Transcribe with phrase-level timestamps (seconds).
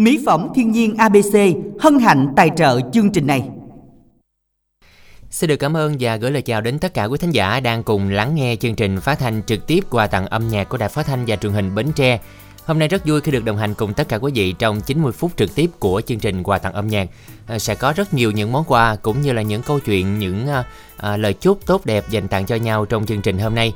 [0.00, 1.36] Mỹ phẩm thiên nhiên ABC
[1.80, 3.48] hân hạnh tài trợ chương trình này.
[5.30, 7.82] Xin được cảm ơn và gửi lời chào đến tất cả quý thính giả đang
[7.82, 10.88] cùng lắng nghe chương trình phát thanh trực tiếp qua tặng âm nhạc của Đài
[10.88, 12.20] Phát thanh và Truyền hình Bến Tre.
[12.64, 15.12] Hôm nay rất vui khi được đồng hành cùng tất cả quý vị trong 90
[15.12, 17.08] phút trực tiếp của chương trình quà tặng âm nhạc.
[17.46, 20.48] À, sẽ có rất nhiều những món quà cũng như là những câu chuyện, những
[20.48, 20.64] à,
[20.96, 23.72] à, lời chúc tốt đẹp dành tặng cho nhau trong chương trình hôm nay.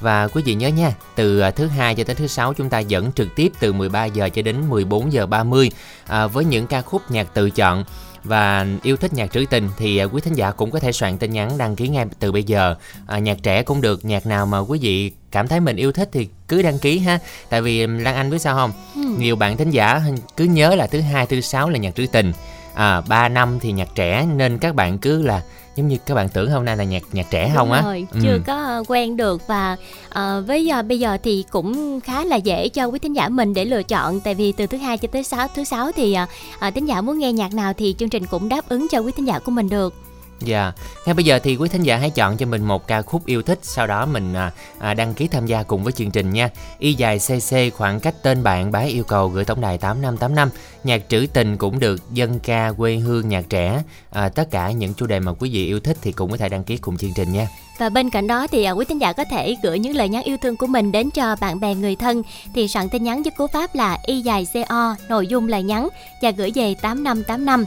[0.00, 2.78] Và quý vị nhớ nha, từ à, thứ hai cho tới thứ sáu chúng ta
[2.78, 5.70] dẫn trực tiếp từ 13 giờ cho đến 14 giờ 30
[6.06, 7.84] à, với những ca khúc nhạc tự chọn
[8.24, 11.18] và yêu thích nhạc trữ tình thì à, quý thính giả cũng có thể soạn
[11.18, 12.74] tin nhắn đăng ký ngay từ bây giờ.
[13.06, 16.08] À, nhạc trẻ cũng được nhạc nào mà quý vị cảm thấy mình yêu thích
[16.12, 17.18] thì cứ đăng ký ha.
[17.48, 18.72] Tại vì lan anh biết sao không?
[18.94, 19.00] Ừ.
[19.18, 20.02] nhiều bạn thính giả
[20.36, 22.32] cứ nhớ là thứ hai thứ sáu là nhạc trữ tình.
[22.74, 25.42] À, 3 năm thì nhạc trẻ nên các bạn cứ là
[25.78, 27.82] giống như các bạn tưởng hôm nay là nhạc nhạc trẻ không á?
[28.12, 28.18] ừ.
[28.22, 29.76] chưa có quen được và
[30.08, 33.54] uh, với uh, bây giờ thì cũng khá là dễ cho quý thính giả mình
[33.54, 34.20] để lựa chọn.
[34.20, 36.28] Tại vì từ thứ hai cho tới sáu thứ sáu thì uh,
[36.68, 39.12] uh, thính giả muốn nghe nhạc nào thì chương trình cũng đáp ứng cho quý
[39.16, 40.07] thính giả của mình được
[40.40, 40.74] Dạ, yeah.
[41.06, 43.42] ngay bây giờ thì quý thính giả hãy chọn cho mình một ca khúc yêu
[43.42, 46.50] thích Sau đó mình à, à, đăng ký tham gia cùng với chương trình nha.
[46.78, 50.50] Y dài CC khoảng cách tên bạn bái yêu cầu gửi tổng đài 8585
[50.84, 53.82] Nhạc trữ tình cũng được, dân ca, quê hương, nhạc trẻ.
[54.10, 56.48] À, Tất cả những chủ đề mà quý vị yêu thích thì cũng có thể
[56.48, 57.48] đăng ký cùng chương trình nha.
[57.78, 60.22] Và bên cạnh đó thì à, quý thính giả có thể gửi những lời nhắn
[60.22, 62.22] yêu thương của mình đến cho bạn bè người thân.
[62.54, 65.88] Thì soạn tin nhắn với cú pháp là y dài co nội dung lời nhắn
[66.22, 67.64] và gửi về 8585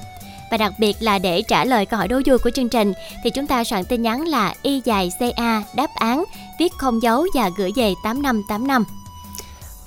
[0.51, 3.29] và đặc biệt là để trả lời câu hỏi đố vui của chương trình thì
[3.29, 6.23] chúng ta soạn tin nhắn là y dài ca đáp án
[6.59, 8.83] viết không dấu và gửi về 8585.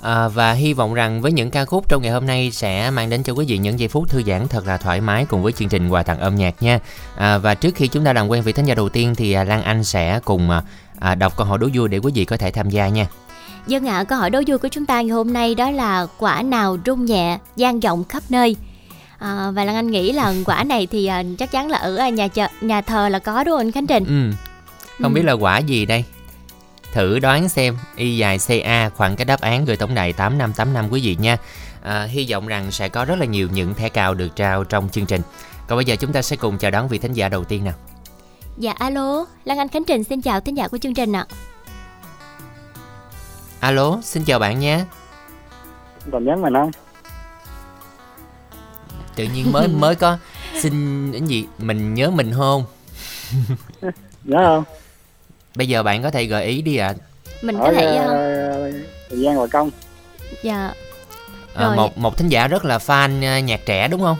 [0.01, 3.09] À, và hy vọng rằng với những ca khúc trong ngày hôm nay sẽ mang
[3.09, 5.51] đến cho quý vị những giây phút thư giãn thật là thoải mái cùng với
[5.51, 6.79] chương trình quà tặng âm nhạc nha.
[7.15, 9.43] À, và trước khi chúng ta làm quen vị thính giả đầu tiên thì à,
[9.43, 10.61] Lan Anh sẽ cùng à,
[10.99, 13.07] à, đọc câu hỏi đố vui để quý vị có thể tham gia nha.
[13.67, 16.07] Dân ạ, à, câu hỏi đố vui của chúng ta ngày hôm nay đó là
[16.19, 18.55] quả nào rung nhẹ, gian vọng khắp nơi
[19.25, 22.27] à, và lan anh nghĩ là quả này thì à, chắc chắn là ở nhà
[22.27, 24.03] chợ nhà thờ là có đúng không anh khánh trình?
[24.05, 24.35] Ừ.
[25.01, 25.15] Không ừ.
[25.15, 26.03] biết là quả gì đây?
[26.93, 30.53] Thử đoán xem y dài ca khoảng cái đáp án gửi tổng đài tám năm
[30.53, 31.37] tám năm quý vị nha.
[31.83, 34.89] À, hy vọng rằng sẽ có rất là nhiều những thẻ cào được trao trong
[34.89, 35.21] chương trình.
[35.67, 37.73] Còn bây giờ chúng ta sẽ cùng chào đón vị thính giả đầu tiên nào.
[38.57, 41.25] Dạ alo lan anh khánh trình xin chào thính giả của chương trình ạ.
[43.59, 44.83] Alo xin chào bạn nhé.
[46.11, 46.71] Còn nhắn mình không
[49.15, 50.17] tự nhiên mới mới có
[50.61, 52.65] xin cái gì mình nhớ mình không?
[54.23, 54.63] Nhớ không?
[55.55, 56.87] Bây giờ bạn có thể gợi ý đi ạ.
[56.87, 56.93] À.
[57.41, 58.75] mình có thể uh,
[59.09, 59.71] thời gian và công.
[60.43, 60.73] Dạ.
[61.55, 64.17] À, một một thính giả rất là fan uh, nhạc trẻ đúng không?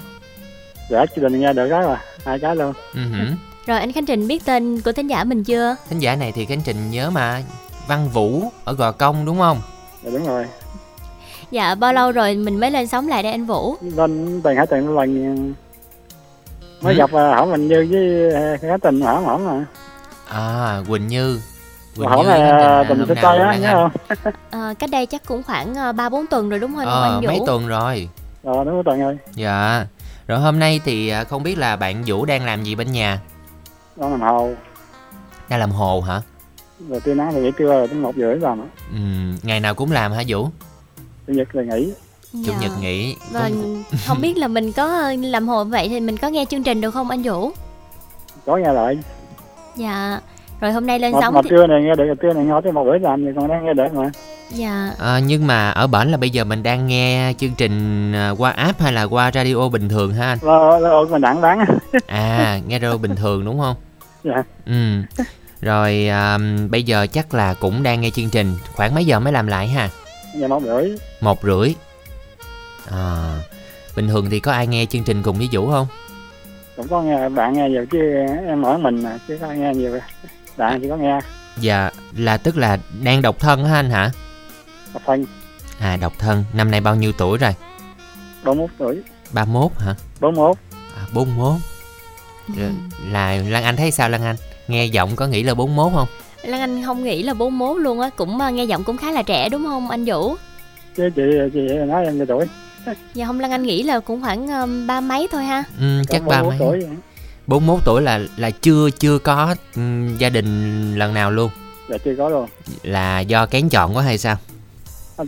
[0.90, 2.74] Dạ chị đình nghe được cái rồi hai cái luôn.
[2.94, 3.36] Uh-huh.
[3.66, 5.76] rồi anh khánh trình biết tên của thính giả mình chưa?
[5.90, 7.44] Thính giả này thì khánh trình nhớ mà.
[7.88, 9.62] Văn vũ ở gò công đúng không?
[10.04, 10.46] Dạ đúng rồi
[11.52, 13.76] Dạ bao lâu rồi mình mới lên sống lại đây anh Vũ?
[13.82, 15.54] Lên tiền hải tình lần
[16.82, 16.98] mới ừ.
[16.98, 19.66] gặp à, hỏi mình Như với Khánh Tình hỏi hỏi mà.
[20.28, 21.42] À Quỳnh Như.
[21.98, 24.18] Quỳnh hỏi là tình sẽ coi á nhớ không?
[24.50, 27.22] à, cách đây chắc cũng khoảng ờ, ba bốn tuần rồi đúng không ờ, anh
[27.22, 27.28] Vũ?
[27.28, 28.10] mấy tuần rồi.
[28.44, 29.18] Ờ đúng tuần rồi.
[29.34, 29.86] Dạ.
[30.28, 33.20] Rồi hôm nay thì à, không biết là bạn Vũ đang làm gì bên nhà?
[33.96, 34.50] Đang làm hồ.
[35.50, 36.22] Đang làm hồ hả?
[36.90, 38.68] Rồi tia nắng thì nghỉ trưa rồi đến một rưỡi làm á.
[38.92, 38.98] Ừ,
[39.44, 40.50] ngày nào cũng làm hả Vũ?
[41.28, 41.94] Chủ nhật là nghỉ.
[42.32, 42.58] Chủ dạ.
[42.62, 43.50] nhật nghỉ và
[44.06, 46.92] không biết là mình có làm hồ vậy thì mình có nghe chương trình được
[46.92, 47.52] không anh vũ?
[48.46, 48.98] Có nghe lại.
[49.76, 50.20] Dạ.
[50.60, 51.50] Rồi hôm nay lên mà, sóng mà thì...
[51.50, 53.74] trưa này nghe được trưa này ngồi tới một bữa làm thì còn đang nghe
[53.74, 54.10] được mà.
[54.52, 54.92] Dạ.
[55.00, 58.52] À, nhưng mà ở bển là bây giờ mình đang nghe chương trình à, qua
[58.52, 60.38] app hay là qua radio bình thường ha anh?
[60.42, 61.66] Là, là, mình đẳng đáng
[62.08, 63.76] à nghe radio bình thường đúng không?
[64.24, 64.44] Dạ.
[64.66, 65.02] Ừ.
[65.62, 66.38] Rồi à,
[66.70, 68.56] bây giờ chắc là cũng đang nghe chương trình.
[68.76, 69.90] Khoảng mấy giờ mới làm lại ha
[70.36, 70.96] nghe một rưỡi.
[71.22, 71.76] Một rưỡi.
[72.92, 73.40] À
[73.96, 75.88] bình thường thì có ai nghe chương trình cùng với vũ không?
[76.76, 78.00] Cũng có nghe bạn nghe nhiều chứ
[78.48, 80.00] em hỏi mình mà chứ có nghe nhiều.
[80.58, 81.20] Bạn chỉ có nghe.
[81.58, 84.12] Dạ là tức là đang độc thân hả anh hả?
[84.94, 85.26] Độc thân.
[85.80, 86.44] À độc thân.
[86.54, 87.56] Năm nay bao nhiêu tuổi rồi?
[88.44, 89.02] 31 tuổi.
[89.32, 89.96] 31 hả?
[90.20, 90.58] 41
[90.96, 91.54] à 41
[92.58, 92.70] ừ.
[93.12, 94.36] là Lan Anh thấy sao Lan Anh?
[94.68, 96.08] Nghe giọng có nghĩ là 41 không
[96.48, 99.24] Lan Anh không nghĩ là 41 luôn á, cũng ờ, nghe giọng cũng khá là
[99.24, 100.36] trẻ đúng không anh Vũ?
[100.96, 101.22] Chứ chị
[101.54, 102.46] chị nói em tuổi.
[103.14, 105.64] Dạ không Lan Anh nghĩ là cũng khoảng um, ba mấy thôi ha.
[105.80, 106.58] Ừ, chắc ba mấy.
[106.60, 106.84] Tuổi
[107.48, 111.50] 41 tuổi là là chưa chưa có um, gia đình lần nào luôn.
[111.90, 112.48] Dạ chưa có luôn.
[112.84, 114.38] Là do kén chọn quá hay sao?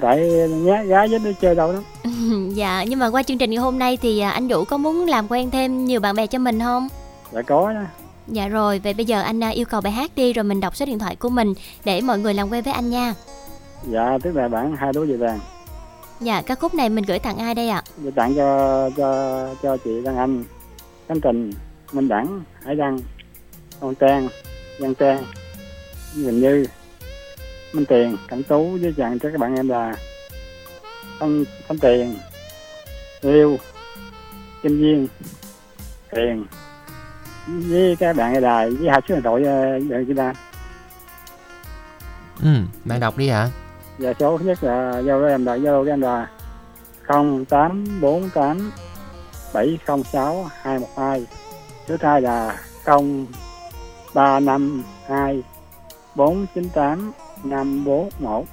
[0.01, 0.29] Tại
[0.65, 1.79] giá giá với nó chơi đâu đó.
[2.53, 5.05] dạ nhưng mà qua chương trình ngày hôm nay thì à, anh Vũ có muốn
[5.05, 6.87] làm quen thêm nhiều bạn bè cho mình không?
[7.31, 7.81] Dạ có đó.
[8.27, 10.75] Dạ rồi, vậy bây giờ anh à, yêu cầu bài hát đi rồi mình đọc
[10.75, 11.53] số điện thoại của mình
[11.85, 13.13] để mọi người làm quen với anh nha.
[13.91, 15.39] Dạ, tức là bản hai đố về vàng.
[16.19, 17.83] Dạ, ca khúc này mình gửi tặng ai đây ạ?
[18.03, 20.43] Gửi tặng cho cho cho chị Đăng Anh,
[21.07, 21.51] Khánh Trình,
[21.91, 22.99] Minh Đẳng, Hải Đăng,
[23.79, 24.27] Con Trang,
[24.79, 25.23] Giang Trang,
[26.13, 26.65] Quỳnh Như,
[27.73, 29.95] Minh Tiền, Cảnh Tú với dặn cho các bạn em là
[31.19, 32.15] Thanh, Thanh Tiền,
[33.21, 33.57] Yêu,
[34.63, 35.07] Kim Duyên,
[36.11, 36.45] Tiền
[37.47, 40.33] với các bạn ở đài với hai số điện thoại ờ, chúng ta
[42.43, 42.49] Ừ,
[42.85, 43.49] bạn đọc đi ạ.
[43.97, 46.29] và số thứ nhất là giao em là giao em là
[47.01, 48.71] không tám bốn tám
[49.53, 51.25] bảy không sáu hai một hai.
[51.87, 53.25] Thứ hai là không
[54.13, 55.43] ba năm hai
[56.15, 57.11] bốn chín tám
[57.43, 58.45] năm bốn một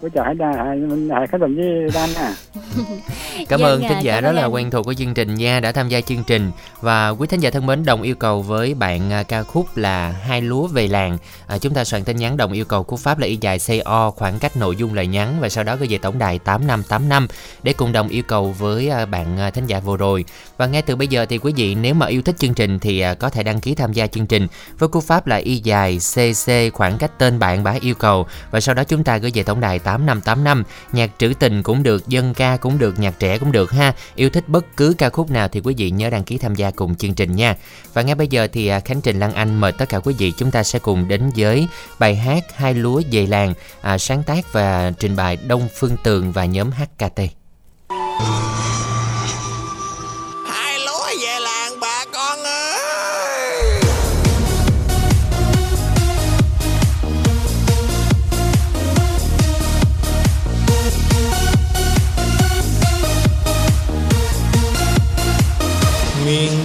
[0.00, 0.78] của chào hải đa hải
[1.10, 2.34] hải khánh bình với đan à?
[3.48, 5.34] Cảm Vâng ơn ạ, thính giả cảm rất ơn là quen thuộc của chương trình
[5.34, 6.50] nha đã tham gia chương trình.
[6.80, 10.08] Và quý thính giả thân mến đồng yêu cầu với bạn à, ca khúc là
[10.08, 11.18] hai lúa về làng.
[11.46, 14.10] À, chúng ta soạn tin nhắn đồng yêu cầu cú pháp là y dài co
[14.10, 17.28] khoảng cách nội dung lời nhắn và sau đó gửi về tổng đài 8585
[17.62, 20.24] để cùng đồng yêu cầu với à, bạn à, thính giả vừa rồi.
[20.56, 23.00] Và ngay từ bây giờ thì quý vị nếu mà yêu thích chương trình thì
[23.00, 24.46] à, có thể đăng ký tham gia chương trình
[24.78, 28.26] với cú pháp là y dài cc khoảng cách tên bạn bá yêu cầu.
[28.50, 32.08] Và sau đó chúng ta gửi về tổng đài 8585 nhạc trữ tình cũng được
[32.08, 33.94] dân ca cũng được nhạc trẻ cũng được ha.
[34.14, 36.70] Yêu thích bất cứ ca khúc nào thì quý vị nhớ đăng ký tham gia
[36.70, 37.56] cùng chương trình nha.
[37.92, 40.32] Và ngay bây giờ thì à, Khánh Trình Lan Anh mời tất cả quý vị
[40.38, 41.68] chúng ta sẽ cùng đến với
[41.98, 46.32] bài hát hai lúa về làng à, sáng tác và trình bày Đông Phương Tường
[46.32, 47.20] và nhóm HKT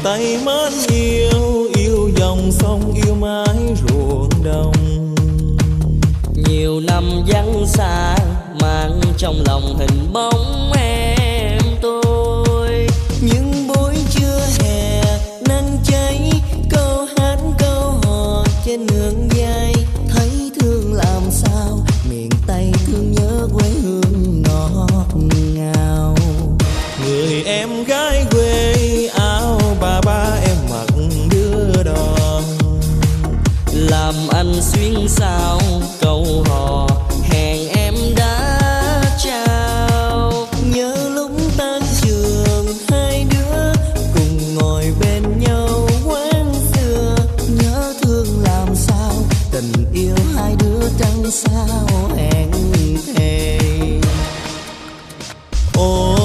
[0.03, 4.73] tây mến yêu yêu dòng sông yêu mái ruộng đồng.
[6.33, 8.15] Nhiều năm vắng xa
[8.61, 12.87] mang trong lòng hình bóng em tôi.
[13.21, 15.03] Những buổi trưa hè
[15.47, 16.31] nắng cháy
[16.69, 19.27] câu hát câu hò trên nương
[34.39, 35.61] anh xuyên sao
[36.01, 36.87] câu hò,
[37.23, 38.59] hẹn em đã
[39.23, 43.73] trao nhớ lúc tan trường, hai đứa
[44.13, 47.15] cùng ngồi bên nhau quán xưa.
[47.49, 49.13] Nhớ thương làm sao,
[49.51, 51.87] tình yêu hai đứa trăng sao,
[52.17, 52.51] hẹn
[53.15, 53.59] thề.
[55.73, 56.18] Ôi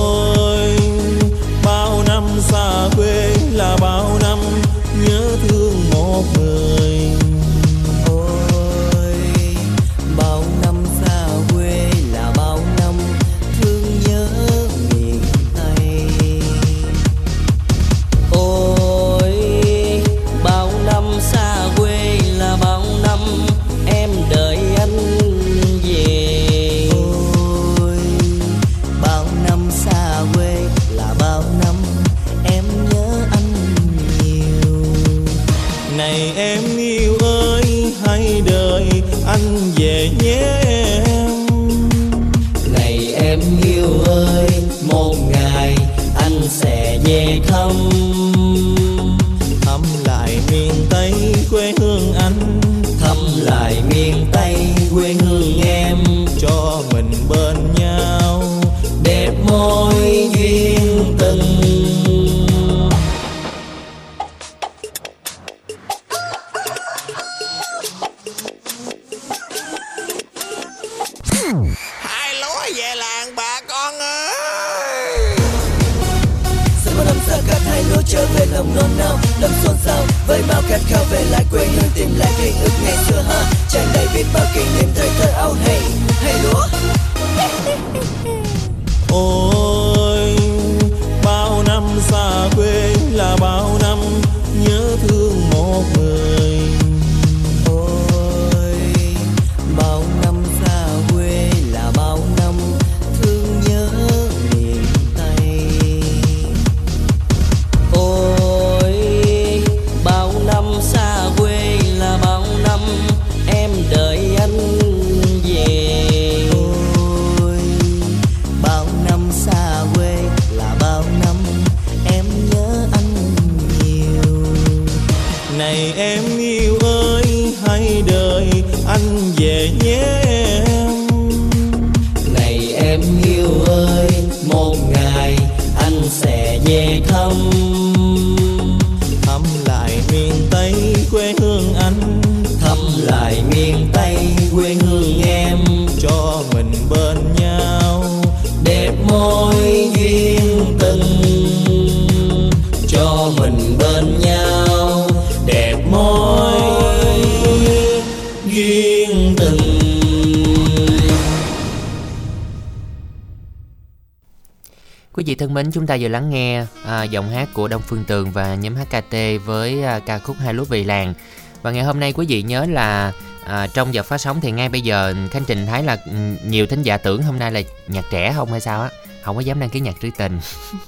[165.85, 169.17] chúng ta vừa lắng nghe à, giọng hát của Đông Phương Tường và nhóm HKT
[169.45, 171.15] với à, ca khúc Hai lúa về làng.
[171.63, 173.13] Và ngày hôm nay quý vị nhớ là
[173.47, 176.13] à, trong giờ phát sóng thì ngay bây giờ Khánh Trình thấy là ừ,
[176.47, 178.91] nhiều thính giả tưởng hôm nay là nhạc trẻ không hay sao á?
[179.23, 180.41] Không có dám đăng ký nhạc trữ tình.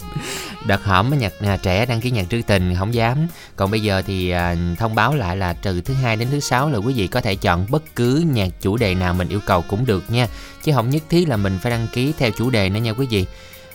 [0.66, 3.28] Đợt hổm mới nhạc à, trẻ đăng ký nhạc trữ tình không dám.
[3.56, 6.70] Còn bây giờ thì à, thông báo lại là từ thứ hai đến thứ sáu
[6.70, 9.64] là quý vị có thể chọn bất cứ nhạc chủ đề nào mình yêu cầu
[9.68, 10.26] cũng được nha.
[10.62, 13.06] Chứ không nhất thiết là mình phải đăng ký theo chủ đề nữa nha quý
[13.10, 13.26] vị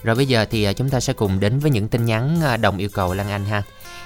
[0.03, 2.58] rồi bây giờ thì à, chúng ta sẽ cùng đến với những tin nhắn à,
[2.58, 3.63] đồng yêu cầu Lan Anh ha.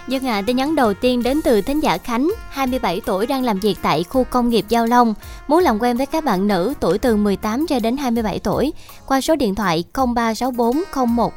[0.07, 3.59] Dân ạ, tin nhắn đầu tiên đến từ thính giả Khánh, 27 tuổi đang làm
[3.59, 5.13] việc tại khu công nghiệp Giao Long,
[5.47, 8.73] muốn làm quen với các bạn nữ tuổi từ 18 cho đến 27 tuổi
[9.05, 10.83] qua số điện thoại 0364
[11.15, 11.29] 010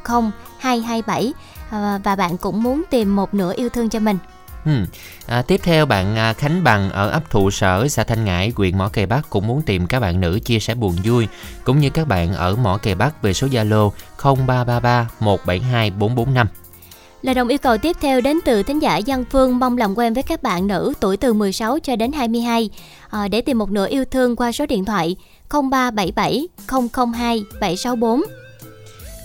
[0.57, 1.33] 227
[2.03, 4.17] và bạn cũng muốn tìm một nửa yêu thương cho mình.
[4.63, 4.85] Hmm.
[5.27, 8.77] À, tiếp theo bạn à, Khánh Bằng ở ấp Thụ Sở, xã Thanh Ngãi, huyện
[8.77, 11.27] Mỏ Cày Bắc cũng muốn tìm các bạn nữ chia sẻ buồn vui
[11.63, 13.91] cũng như các bạn ở Mỏ Cày Bắc về số Zalo
[14.23, 16.47] 0333 172 445.
[17.21, 20.13] Lời đồng yêu cầu tiếp theo đến từ thính giả Giang Phương mong làm quen
[20.13, 22.69] với các bạn nữ tuổi từ 16 cho đến 22
[23.09, 25.15] à, để tìm một nửa yêu thương qua số điện thoại
[25.49, 26.47] 0377
[27.13, 28.21] 002 764.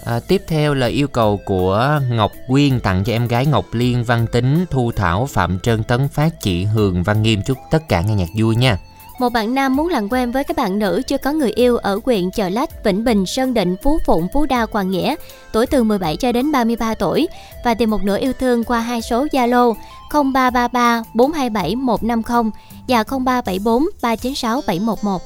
[0.04, 4.04] À, tiếp theo là yêu cầu của Ngọc Quyên tặng cho em gái Ngọc Liên,
[4.04, 8.00] Văn Tính, Thu Thảo, Phạm Trân, Tấn Phát, chị Hường, Văn Nghiêm chúc tất cả
[8.00, 8.78] nghe nhạc vui nha.
[9.18, 12.00] Một bạn nam muốn làm quen với các bạn nữ chưa có người yêu ở
[12.04, 15.14] huyện Chợ Lách, Vĩnh Bình, Sơn Định, Phú Phụng, Phú Đa, Hoàng Nghĩa,
[15.52, 17.28] tuổi từ 17 cho đến 33 tuổi
[17.64, 19.74] và tìm một nửa yêu thương qua hai số Zalo
[20.10, 22.52] 0333 427 150
[22.88, 25.22] và 0374 396 711.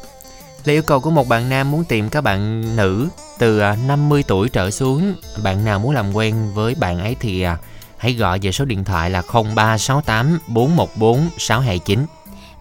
[0.65, 4.23] Là yêu cầu của một bạn nam muốn tìm các bạn nữ từ à, 50
[4.23, 5.15] tuổi trở xuống.
[5.43, 7.59] Bạn nào muốn làm quen với bạn ấy thì à,
[7.99, 9.23] hãy gọi về số điện thoại là
[9.55, 12.07] 0368 414 629.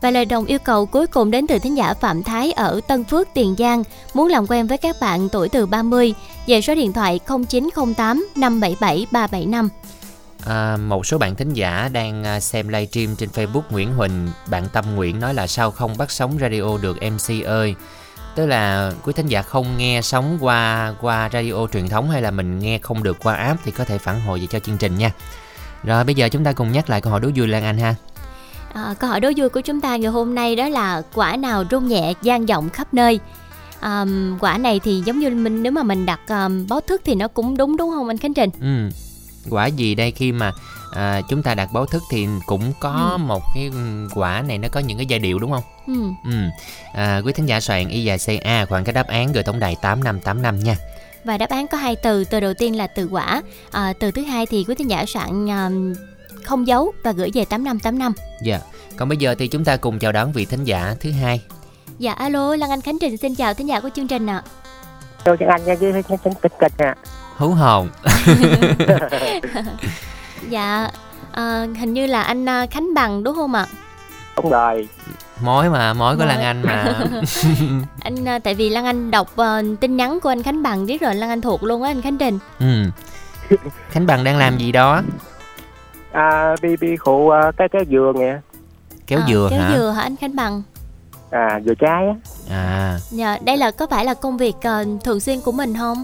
[0.01, 3.04] Và lời đồng yêu cầu cuối cùng đến từ thính giả Phạm Thái ở Tân
[3.04, 6.13] Phước, Tiền Giang muốn làm quen với các bạn tuổi từ 30
[6.48, 9.70] về số điện thoại 0908 577 375.
[10.46, 14.67] À, một số bạn thính giả đang à, xem livestream trên Facebook Nguyễn Huỳnh Bạn
[14.74, 17.75] Tâm Nguyễn nói là sao không bắt sóng radio được MC ơi
[18.36, 22.32] Tức là quý thính giả không nghe sóng qua qua radio truyền thống hay là
[22.32, 24.98] mình nghe không được qua app thì có thể phản hồi về cho chương trình
[24.98, 25.12] nha
[25.84, 27.96] Rồi bây giờ chúng ta cùng nhắc lại câu hỏi đố vui Lan Anh ha
[28.74, 31.63] À, câu hỏi đố vui của chúng ta ngày hôm nay đó là quả nào
[31.72, 33.20] rung nhẹ gian vọng khắp nơi.
[33.79, 34.06] À,
[34.39, 37.27] quả này thì giống như mình nếu mà mình đặt um, báo thức thì nó
[37.27, 38.50] cũng đúng đúng không anh Khánh Trình?
[38.62, 38.89] Ừ.
[39.50, 40.54] Quả gì đây khi mà
[40.94, 43.18] à, chúng ta đặt báo thức thì cũng có Ừ.
[43.18, 43.72] một cái
[44.16, 45.63] quả này nó có những cái giai điệu đúng không?
[45.88, 45.94] Ừ.
[46.32, 46.38] Ừ.
[46.94, 49.75] À, quý thính giả soạn y dài CA khoảng cái đáp án gửi tổng đài
[49.82, 50.75] 8585 nha.
[51.24, 54.24] Và đáp án có hai từ, từ đầu tiên là từ quả, à, từ thứ
[54.24, 55.94] hai thì quý thính giả soạn um,
[56.44, 58.13] không dấu và gửi về 8585.
[58.44, 58.60] Dạ.
[58.98, 61.42] Còn bây giờ thì chúng ta cùng chào đón vị thính giả thứ hai.
[62.00, 64.44] Dạ alo, Lan Anh Khánh Trình xin chào thính giả của chương trình ạ.
[65.24, 65.92] Tôi Trần Anh nha chứ
[66.24, 66.94] xin kịch kịch nè.
[67.38, 67.89] Hú hồn.
[70.50, 70.89] Dạ,
[71.32, 73.65] à, hình như là anh à, Khánh Bằng đúng không ạ?
[74.36, 74.88] Đúng rồi.
[75.41, 76.27] mối mà, mối của Mối.
[76.27, 76.84] Lan Anh mà.
[78.01, 81.01] Anh à, tại vì Lan Anh đọc ờ, tin nhắn của anh Khánh Bằng biết
[81.01, 82.39] rồi Lan Anh thuộc luôn á anh Khánh Trình.
[82.60, 82.84] ừ.
[83.89, 85.01] Khánh Bằng đang làm gì đó?
[86.12, 88.38] À, đi đi khụ à, cái cái dừa nè.
[89.08, 89.72] Kéo À, dừa kéo hả?
[89.77, 90.62] dừa hả anh Khánh Bằng?
[91.32, 92.13] À, dừa trái á.
[92.50, 96.03] À, Dạ, đây là có phải là công việc ờ, thường xuyên của mình không?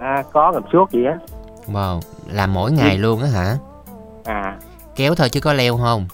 [0.00, 1.18] À, có ngầm suốt gì á.
[1.66, 2.00] wow.
[2.32, 3.56] Làm mỗi ngày luôn á hả?
[4.24, 4.56] À,
[4.96, 6.06] Kéo thôi chứ có leo không?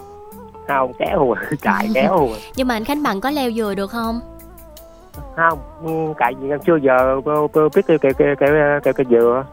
[0.68, 2.38] không kéo rồi, cài kéo rồi.
[2.56, 4.20] Nhưng mà anh Khánh Bằng có leo dừa được không?
[5.36, 8.50] Không, ừ, cài gì chưa giờ tôi, tôi biết cái cái cái cái
[8.84, 9.44] cái, cái dừa.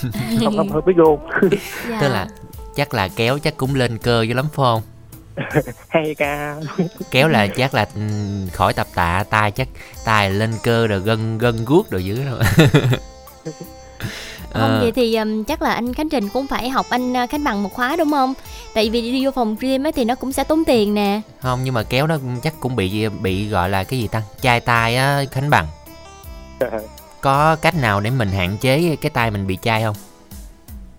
[0.44, 1.20] không, không, không biết luôn.
[1.88, 1.98] Dạ.
[2.00, 2.26] Tức là
[2.76, 4.82] chắc là kéo chắc cũng lên cơ dữ lắm phải không?
[5.88, 6.56] Hay ca.
[7.10, 8.00] Kéo là chắc là ừ,
[8.52, 9.68] khỏi tập tạ tay chắc
[10.04, 12.40] tay lên cơ rồi gân gân guốc rồi dữ rồi.
[14.52, 17.26] Không Ờ, vậy thì ừm, chắc là anh Khánh Trình cũng phải học anh à,
[17.26, 18.34] Khánh Bằng một khóa đúng không?
[18.74, 21.20] Tại vì đi vô phòng gym ấy thì nó cũng sẽ tốn tiền nè.
[21.42, 24.60] không nhưng mà kéo nó chắc cũng bị bị gọi là cái gì ta chai
[24.60, 25.66] tay á khánh bằng
[27.20, 29.96] có cách nào để mình hạn chế cái tay mình bị chai không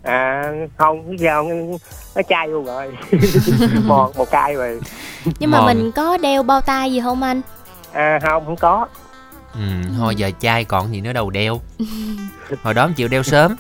[0.03, 0.43] À,
[0.77, 1.43] không, cái dao
[2.15, 2.97] nó chai luôn rồi.
[3.83, 4.79] một một cay rồi.
[5.39, 5.65] Nhưng mà Mòn.
[5.65, 7.41] mình có đeo bao tay gì không anh?
[7.91, 8.87] À, không, không có.
[9.57, 11.61] Ừ, thôi giờ chai còn gì nữa đâu đeo.
[12.63, 13.55] Hồi đó em chịu đeo sớm.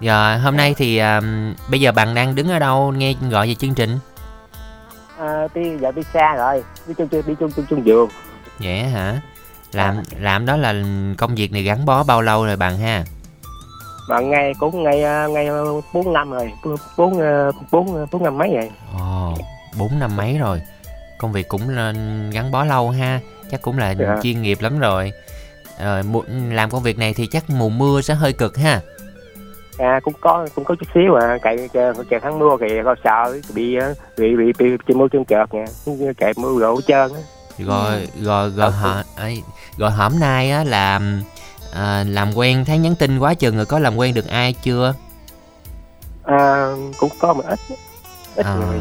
[0.00, 1.20] Rồi hôm nay thì à,
[1.70, 2.92] bây giờ bạn đang đứng ở đâu?
[2.92, 3.98] Nghe gọi về chương trình?
[5.18, 6.64] à, đi giờ đi xa rồi.
[6.86, 8.08] Đi chung đi chung chung chung giường.
[8.58, 9.20] Vậy á hả?
[9.72, 10.74] Làm làm đó là
[11.18, 13.04] công việc này gắn bó bao lâu rồi bạn ha?
[14.08, 15.48] mà ngay cũng ngay ờ, ngay
[15.92, 16.52] bốn năm rồi.
[16.96, 17.20] Bốn
[17.70, 18.70] bốn bốn năm mấy rồi.
[18.98, 19.34] Ồ,
[19.78, 20.62] bốn năm mấy rồi.
[21.18, 21.68] Công việc cũng
[22.30, 24.18] gắn bó lâu ha, chắc cũng là Dạ.
[24.22, 25.12] chuyên nghiệp lắm rồi.
[25.84, 28.80] Rồi mùa- làm công việc này thì chắc mùa mưa sẽ hơi cực ha.
[29.78, 32.94] à cũng có cũng có chút xíu à chạy chờ chờ tháng mưa kìa coi
[33.04, 35.64] sợ bị ờ, bị bị bị trên mưa chân trượt nha
[36.18, 37.20] chạy mưa hết trơn á
[37.58, 39.42] Rồi rồi rồi họ ấy,
[39.76, 41.00] rồi hôm nay á là
[41.74, 44.94] à, làm quen thấy nhắn tin quá chừng rồi có làm quen được ai chưa?
[46.24, 46.66] à,
[46.98, 47.58] cũng có một ít
[48.36, 48.80] ít À, người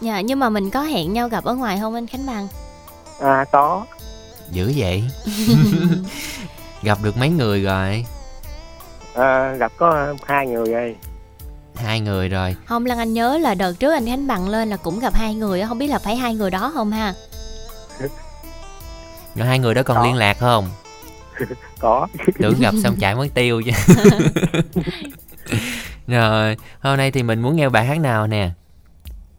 [0.00, 2.48] Dạ, nhưng mà mình có hẹn nhau gặp ở ngoài không anh Khánh Bằng?
[3.20, 3.84] à có
[4.54, 5.04] dữ vậy.
[6.82, 8.06] Gặp được mấy người rồi?
[9.14, 10.96] à, gặp có hai người rồi
[11.76, 12.56] Hai người rồi.
[12.66, 15.34] Không Lan Anh nhớ là đợt trước anh Khánh Bằng lên là cũng gặp hai
[15.34, 17.14] người á, không biết là phải hai người đó không ha?
[19.34, 20.04] Rồi hai người đó còn Có.
[20.04, 20.68] liên lạc không?
[21.80, 22.06] có
[22.38, 23.70] Tưởng gặp xong chạy mất tiêu chứ.
[26.06, 28.50] rồi, hôm nay thì mình muốn nghe bài hát nào nè?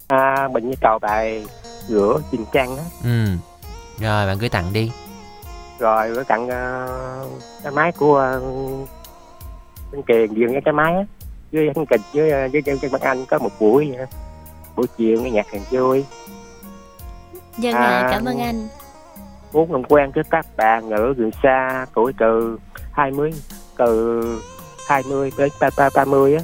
[0.07, 1.45] à bệnh như cầu bài
[1.88, 3.25] rửa chìm trăng á Ừ.
[4.00, 4.91] Rồi bạn cứ tặng đi.
[5.79, 8.89] Rồi với tặng uh, cái máy của uh,
[9.91, 11.03] bên kiền dường cái cái máy á.
[11.51, 14.05] Với anh kịch với ờ, với với, với Văn anh có một buổi ờ,
[14.75, 16.05] buổi chiều nghe nhạc hàng vui.
[17.58, 18.67] Dân à, À, cảm ơn anh.
[19.53, 22.60] muốn làm quen với các bạn ở gần xa tuổi từ
[22.91, 23.32] 20
[23.77, 24.22] từ
[24.88, 26.44] 20 đến ba ba ba mươi á.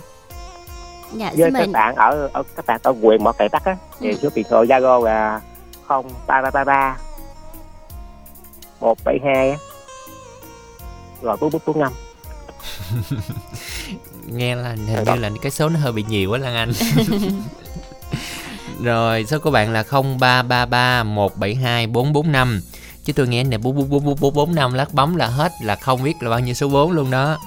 [1.13, 3.75] Dạ, với các bạn ở, ở các bạn ở huyện Mỏ Cày Bắc á.
[3.99, 4.17] Thì Ừ.
[4.21, 5.41] số điện thoại Zalo là
[5.87, 6.97] không ba ba ba ba
[8.81, 9.57] một bảy hai á
[11.21, 11.91] rồi bốn bốn bốn năm
[14.27, 16.71] Nghe là hình như là cái số nó hơi bị nhiều quá Lan Anh.
[18.83, 22.61] rồi, số của bạn là 0333 172 445.
[23.03, 26.53] Chứ tôi nghe này 44445 lát bấm là hết là không biết là bao nhiêu
[26.53, 27.37] số 4 luôn đó.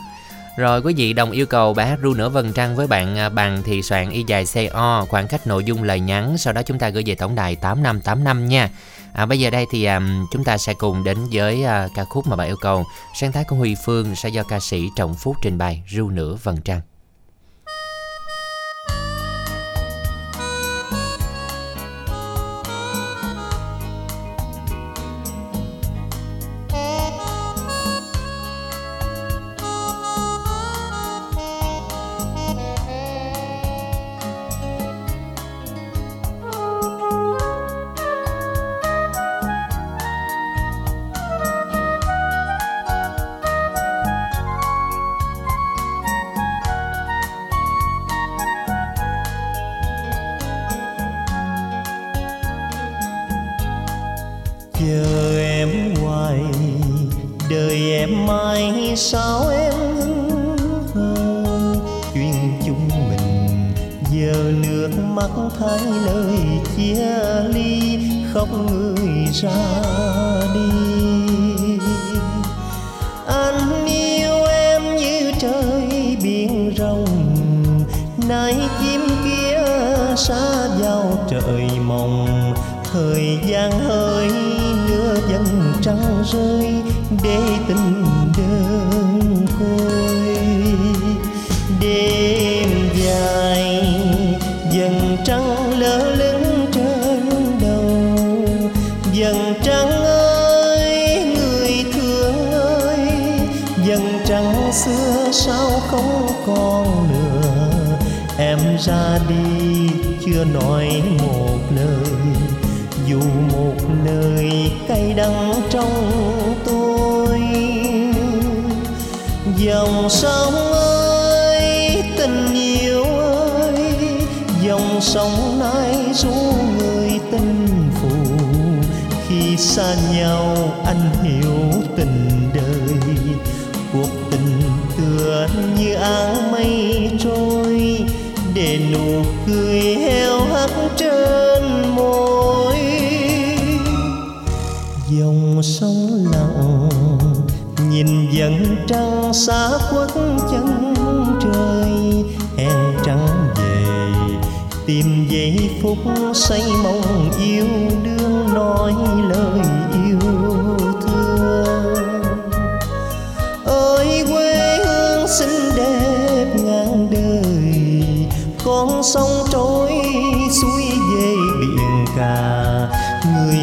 [0.57, 3.29] Rồi quý vị đồng yêu cầu bài hát ru nửa vầng trăng với bạn à,
[3.29, 6.79] bằng thì soạn y dài CO khoảng cách nội dung lời nhắn sau đó chúng
[6.79, 8.71] ta gửi về tổng đài 8585 nha.
[9.15, 12.27] À, bây giờ đây thì um, chúng ta sẽ cùng đến với uh, ca khúc
[12.27, 15.37] mà bạn yêu cầu sáng tác của Huy Phương sẽ do ca sĩ Trọng Phúc
[15.43, 16.81] trình bày ru nửa vầng trăng.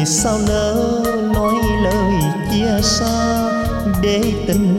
[0.06, 1.02] Sao nỡ
[1.34, 2.12] nói lời
[2.50, 3.48] chia xa
[4.02, 4.71] để tình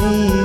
[0.00, 0.37] me.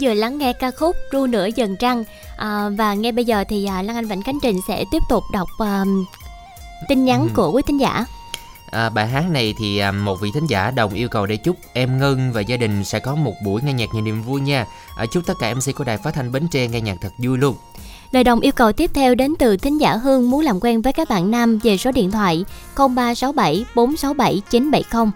[0.00, 2.04] Vừa lắng nghe ca khúc Ru nửa dần trăng
[2.36, 5.24] à, và ngay bây giờ thì à, Lan Anh Vĩnh Khánh Trình sẽ tiếp tục
[5.32, 5.84] đọc à,
[6.88, 7.28] tin nhắn Ừ.
[7.34, 8.04] của quý thính giả.
[8.70, 11.56] À, bài hát này thì à, một vị thính giả đồng yêu cầu để chúc
[11.72, 14.66] em Ngân và gia đình sẽ có một buổi nghe nhạc nhiều niềm vui nha.
[14.96, 17.38] À, chúc tất cả MC của đài phát thanh Bến Tre nghe nhạc thật vui
[17.38, 17.54] luôn.
[18.12, 20.92] Lời đồng yêu cầu tiếp theo đến từ thính giả Hương muốn làm quen với
[20.92, 22.44] các bạn nam về số điện thoại
[22.76, 25.12] 0367 467 970.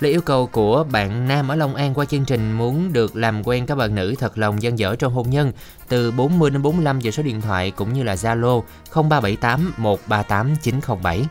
[0.00, 3.46] Lời yêu cầu của bạn Nam ở Long An qua chương trình muốn được làm
[3.46, 5.52] quen các bạn nữ thật lòng dân dở trong hôn nhân,
[5.88, 8.62] từ 40 đến 45 giờ số điện thoại cũng như là Zalo
[8.94, 11.22] 0378 138 907.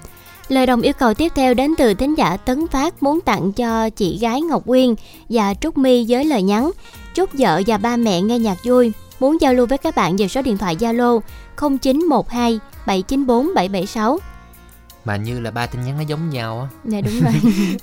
[0.47, 3.89] Lời đồng yêu cầu tiếp theo đến từ thính giả Tấn Phát muốn tặng cho
[3.89, 4.95] chị gái Ngọc Uyên
[5.29, 6.71] và Trúc My với lời nhắn,
[7.15, 8.91] chúc vợ và ba mẹ nghe nhạc vui.
[9.19, 11.19] Muốn giao lưu với các bạn về số điện thoại Zalo
[11.57, 14.19] 0912 794 776
[15.05, 16.67] mà như là ba tin nhắn nó giống nhau á.
[16.85, 17.33] Dạ đúng rồi.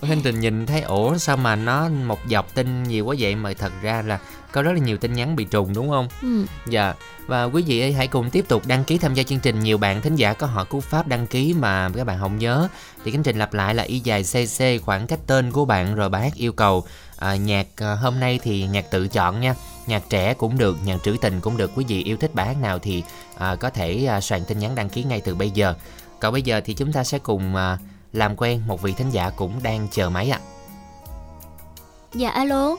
[0.08, 3.36] Khánh Trình nhìn thấy ủa sao mà nó một dọc tin nhiều quá vậy?
[3.36, 4.18] Mà thật ra là
[4.52, 6.08] có rất là nhiều tin nhắn bị trùng đúng không?
[6.22, 6.46] Ừ.
[6.68, 6.94] Dạ.
[7.26, 9.60] Và quý vị ơi hãy cùng tiếp tục đăng ký tham gia chương trình.
[9.60, 12.68] Nhiều bạn thính giả có họ cú pháp đăng ký mà các bạn không nhớ.
[13.04, 16.08] Thì Khánh Trình lặp lại là y dài cc khoảng cách tên của bạn rồi
[16.08, 16.84] bài hát yêu cầu.
[17.16, 19.54] À, nhạc à, hôm nay thì nhạc tự chọn nha.
[19.86, 21.70] Nhạc trẻ cũng được nhạc trữ tình cũng được.
[21.76, 23.02] Quý vị yêu thích bài hát nào thì
[23.38, 25.74] à, có thể à, soạn tin nhắn đăng ký ngay từ bây giờ
[26.20, 27.78] còn bây giờ thì chúng ta sẽ cùng à,
[28.12, 30.40] làm quen một vị thính giả cũng đang chờ máy ạ
[32.14, 32.76] Dạ alo.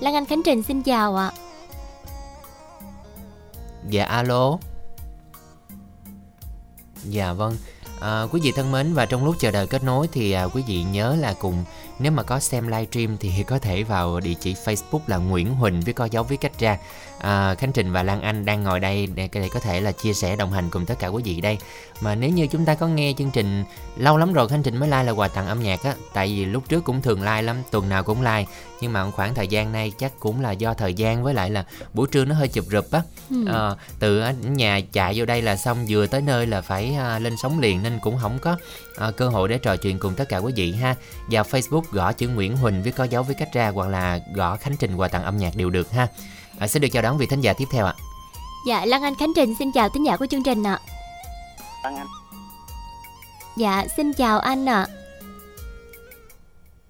[0.00, 1.32] Lan Anh Khánh Trình xin chào ạ.
[3.88, 4.58] Dạ alo
[7.04, 7.56] Dạ vâng
[8.00, 10.62] à, Quý vị thân mến và trong lúc chờ đợi kết nối thì à, quý
[10.66, 11.64] vị nhớ là cùng
[11.98, 15.80] Nếu mà có xem livestream thì có thể vào địa chỉ Facebook là Nguyễn Huỳnh
[15.80, 16.78] với có dấu viết cách ra
[17.20, 20.12] à, Khánh Trình và Lan Anh đang ngồi đây để để có thể là chia
[20.12, 21.58] sẻ đồng hành cùng tất cả quý vị đây.
[22.00, 23.64] Mà nếu như chúng ta có nghe chương trình
[23.96, 25.94] lâu lắm rồi Khánh Trình mới like là quà tặng âm nhạc á.
[26.12, 28.46] Tại vì lúc trước cũng thường like lắm, tuần nào cũng like.
[28.80, 31.64] Nhưng mà khoảng thời gian nay chắc cũng là do thời gian với lại là
[31.94, 33.02] buổi trưa nó hơi chụp rụp á.
[33.30, 33.44] Ừ.
[33.46, 37.36] Ờ, từ nhà chạy vô đây là xong vừa tới nơi là phải à, lên
[37.36, 38.56] sóng liền nên cũng không có
[38.96, 40.94] à, cơ hội để trò chuyện cùng tất cả quý vị ha.
[41.30, 44.56] Vào Facebook gõ chữ Nguyễn Huỳnh với có dấu với cách ra hoặc là gõ
[44.56, 46.08] Khánh Trình quà tặng âm nhạc đều được ha
[46.60, 47.94] à, sẽ được chào đón vị thính giả tiếp theo ạ
[48.66, 50.78] Dạ Lan Anh Khánh Trình xin chào tín giả của chương trình ạ.
[51.84, 52.06] Lan Anh.
[53.56, 54.86] Dạ xin chào anh ạ.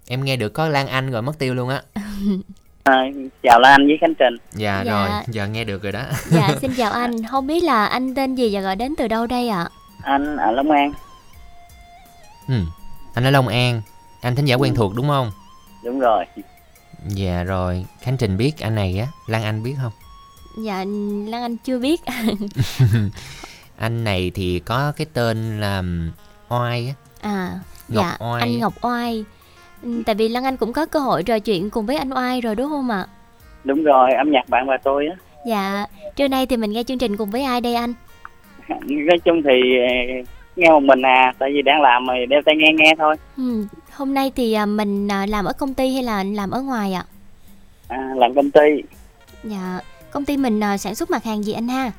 [0.07, 1.81] em nghe được có Lan Anh rồi mất tiêu luôn á
[2.83, 2.93] À,
[3.43, 4.35] chào Lan Anh với Khánh Trình.
[4.53, 4.91] dạ, Dạ.
[4.91, 7.25] rồi giờ nghe được rồi đó Dạ xin chào anh.
[7.25, 9.69] Không biết là anh tên gì và gọi đến từ đâu đây ạ?
[10.03, 10.93] Anh ở Long An.
[12.47, 12.53] ừ.
[13.13, 13.81] anh ở Long An
[14.21, 15.31] anh thính giả quen thuộc đúng không
[15.83, 16.25] Đúng rồi.
[17.07, 19.91] Dạ rồi Khánh Trình biết anh này á Lan Anh biết không
[20.57, 20.77] Dạ
[21.27, 22.01] Lan Anh chưa biết.
[23.77, 25.83] anh này thì có cái tên là
[26.49, 26.93] Oai á
[27.31, 27.49] À
[27.87, 28.59] Ngọc dạ Oai anh.
[28.59, 29.25] Ngọc Oai.
[29.83, 32.41] Ừ, Tại vì Lan Anh cũng có cơ hội trò chuyện cùng với anh Oai
[32.41, 33.05] rồi đúng không ạ?
[33.63, 35.15] Đúng rồi, âm nhạc bạn và tôi á.
[35.47, 35.85] Dạ
[36.15, 37.93] trưa nay thì mình nghe chương trình cùng với ai đây anh?
[38.87, 39.51] Nói chung thì
[40.55, 43.15] nghe một mình à, tại vì đang làm rồi đeo tai nghe nghe thôi.
[43.37, 43.65] Ừ.
[43.93, 46.93] Hôm nay thì à, mình à, làm ở công ty hay là làm ở ngoài
[46.93, 47.05] ạ?
[47.87, 48.83] À, làm công ty.
[49.43, 49.79] Dạ
[50.11, 51.91] công ty mình à, sản xuất mặt hàng gì anh ha?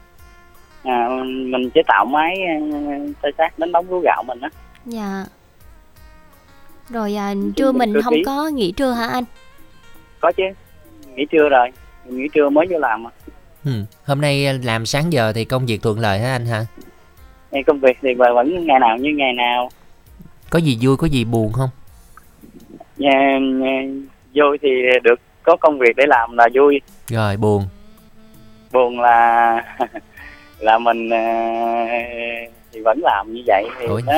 [0.83, 2.37] À, mình chế tạo máy
[3.23, 4.49] tay sát đánh bóng lúa gạo mình á.
[4.87, 5.25] Dạ.
[6.89, 9.25] Rồi à, trưa mình không có nghỉ trưa hả anh?
[10.21, 10.43] Có chứ.
[11.15, 11.69] Nghỉ trưa rồi.
[12.05, 13.07] Nghỉ trưa mới vô làm.
[13.07, 13.11] à.
[13.65, 13.71] ừ.
[14.07, 16.67] hôm nay làm sáng giờ thì công việc thuận lợi hả anh ha
[17.51, 19.71] Nghe công việc thì vẫn ngày nào như ngày nào.
[20.51, 21.71] có gì vui có gì buồn không
[22.97, 23.83] Nha, nha,
[24.35, 24.69] vui thì
[25.03, 26.81] được có công việc để làm là vui.
[27.09, 27.65] rồi buồn
[28.73, 29.63] Buồn là
[30.59, 31.19] là mình ờ,
[32.73, 34.01] thì vẫn làm như vậy thì Ủa?
[34.07, 34.13] nó,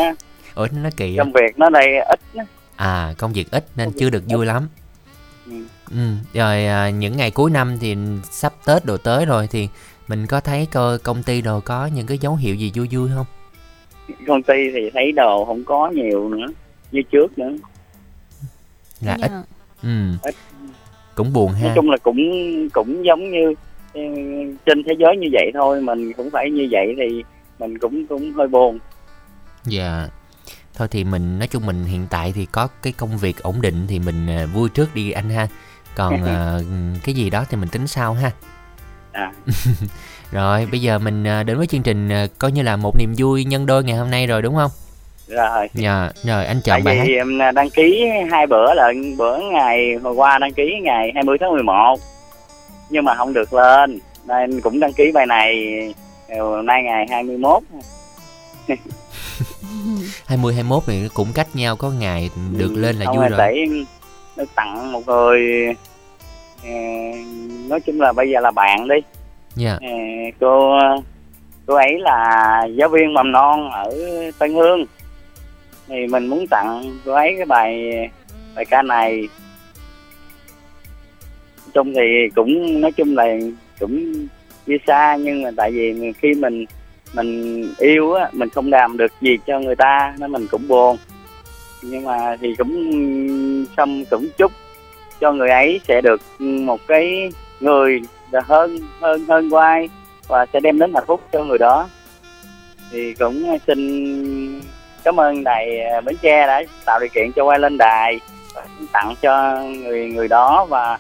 [0.55, 2.45] ủa nó kỳ công việc nó đây ít á.
[2.77, 4.69] à công việc ít nên chưa được vui lắm
[5.47, 5.53] Ừ.
[5.91, 5.97] ừ.
[6.35, 7.97] rồi à, những ngày cuối năm thì
[8.31, 9.69] sắp tết đồ tới rồi thì
[10.09, 13.09] mình có thấy coi công ty đồ có những cái dấu hiệu gì vui vui
[13.15, 13.27] không
[14.27, 16.47] công ty thì thấy đồ không có nhiều nữa
[16.93, 17.51] như trước nữa
[19.05, 19.27] là Dạ.
[19.27, 19.33] ít.
[19.83, 20.13] Ừ.
[20.23, 20.35] Ít.
[21.15, 21.73] cũng buồn nói ha.
[21.75, 22.19] chung là cũng
[22.73, 23.55] cũng giống như
[23.93, 24.01] ừ,
[24.67, 27.23] trên thế giới như vậy thôi mình cũng phải như vậy thì
[27.59, 28.79] mình cũng cũng hơi buồn.
[29.65, 30.09] Dạ.
[30.75, 33.87] Thôi thì mình nói chung mình hiện tại thì có cái công việc ổn định
[33.89, 35.47] thì mình à, vui trước đi anh ha.
[35.97, 36.59] Còn à,
[37.05, 38.31] cái gì đó thì mình tính sau ha.
[39.13, 39.33] À.
[40.33, 43.45] Rồi bây giờ mình à, đến với chương trình coi như là một niềm vui
[43.45, 44.71] nhân đôi ngày hôm nay rồi đúng không
[45.29, 45.69] rồi.
[45.75, 49.39] Dạ rồi anh tại chọn bài hát vì em đăng ký hai bữa là bữa
[49.53, 51.99] ngày hồi qua đăng ký ngày 20 tháng 11
[52.91, 55.55] nhưng mà không được lên nên cũng đăng ký bài này
[56.29, 57.63] ờ, nay ngày 21
[60.27, 63.39] 20 21 thì cũng cách nhau có ngày được lên là Không, vui rồi.
[63.39, 63.67] để
[64.37, 65.41] được tặng một người
[66.65, 66.71] ờ,
[67.69, 68.97] nói chung là bây giờ là bạn đi.
[69.55, 69.79] Dạ.
[69.81, 69.89] Ờ,
[70.41, 70.79] cô
[71.67, 73.91] cô ấy là giáo viên mầm non ở
[74.39, 74.85] Tân Hương
[75.89, 77.93] thì mình muốn tặng cô ấy cái bài
[78.55, 79.29] bài ca này.
[81.75, 83.25] Chung thì cũng, nói chung là
[83.81, 84.27] cũng
[84.67, 86.65] đi xa, nhưng mà tại vì khi mình
[87.15, 90.97] mình yêu á, mình không làm được gì cho người ta, nên mình cũng buồn.
[91.83, 94.53] Nhưng mà thì cũng xong, cũng chúc
[95.21, 99.89] cho người ấy sẽ được một cái người là hơn hơn hơn quay
[100.29, 101.89] và sẽ đem đến hạnh phúc cho người đó.
[102.91, 104.61] Thì cũng xin
[105.05, 108.21] cảm ơn đài Bến Tre đã tạo điều kiện cho quay lên đài
[108.93, 110.99] tặng cho người người đó và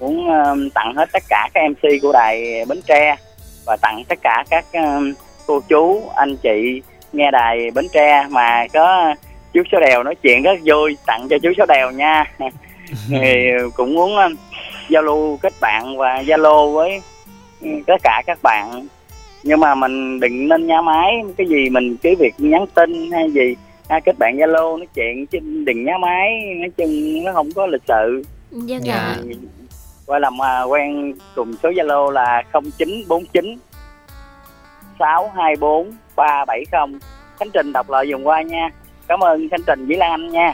[0.00, 3.16] muốn um, tặng hết tất cả các MC của đài Bến Tre
[3.66, 5.14] và tặng tất cả các um,
[5.46, 9.14] cô chú anh chị nghe đài Bến Tre mà có
[9.52, 12.24] chú số đèo nói chuyện rất vui tặng cho chú số đèo nha.
[13.08, 14.36] Thì cũng muốn
[14.88, 17.00] giao lưu kết bạn và zalo với
[17.86, 18.86] tất cả các bạn
[19.44, 23.30] nhưng mà mình đừng nên nhá máy cái gì mình cứ việc nhắn tin hay
[23.30, 23.56] gì
[23.88, 26.30] ha, kết bạn zalo nói chuyện chứ đừng nhá máy
[26.60, 28.94] nói chung nó không có lịch sự Vâng Dạ.
[28.94, 29.16] ạ.
[30.06, 33.56] qua làm à, quen cùng số zalo là 0949
[34.98, 37.00] 624 370
[37.38, 38.68] Khánh Trình đọc lại dùng qua nha
[39.08, 40.52] cảm ơn Khánh Trình với Lan Anh nha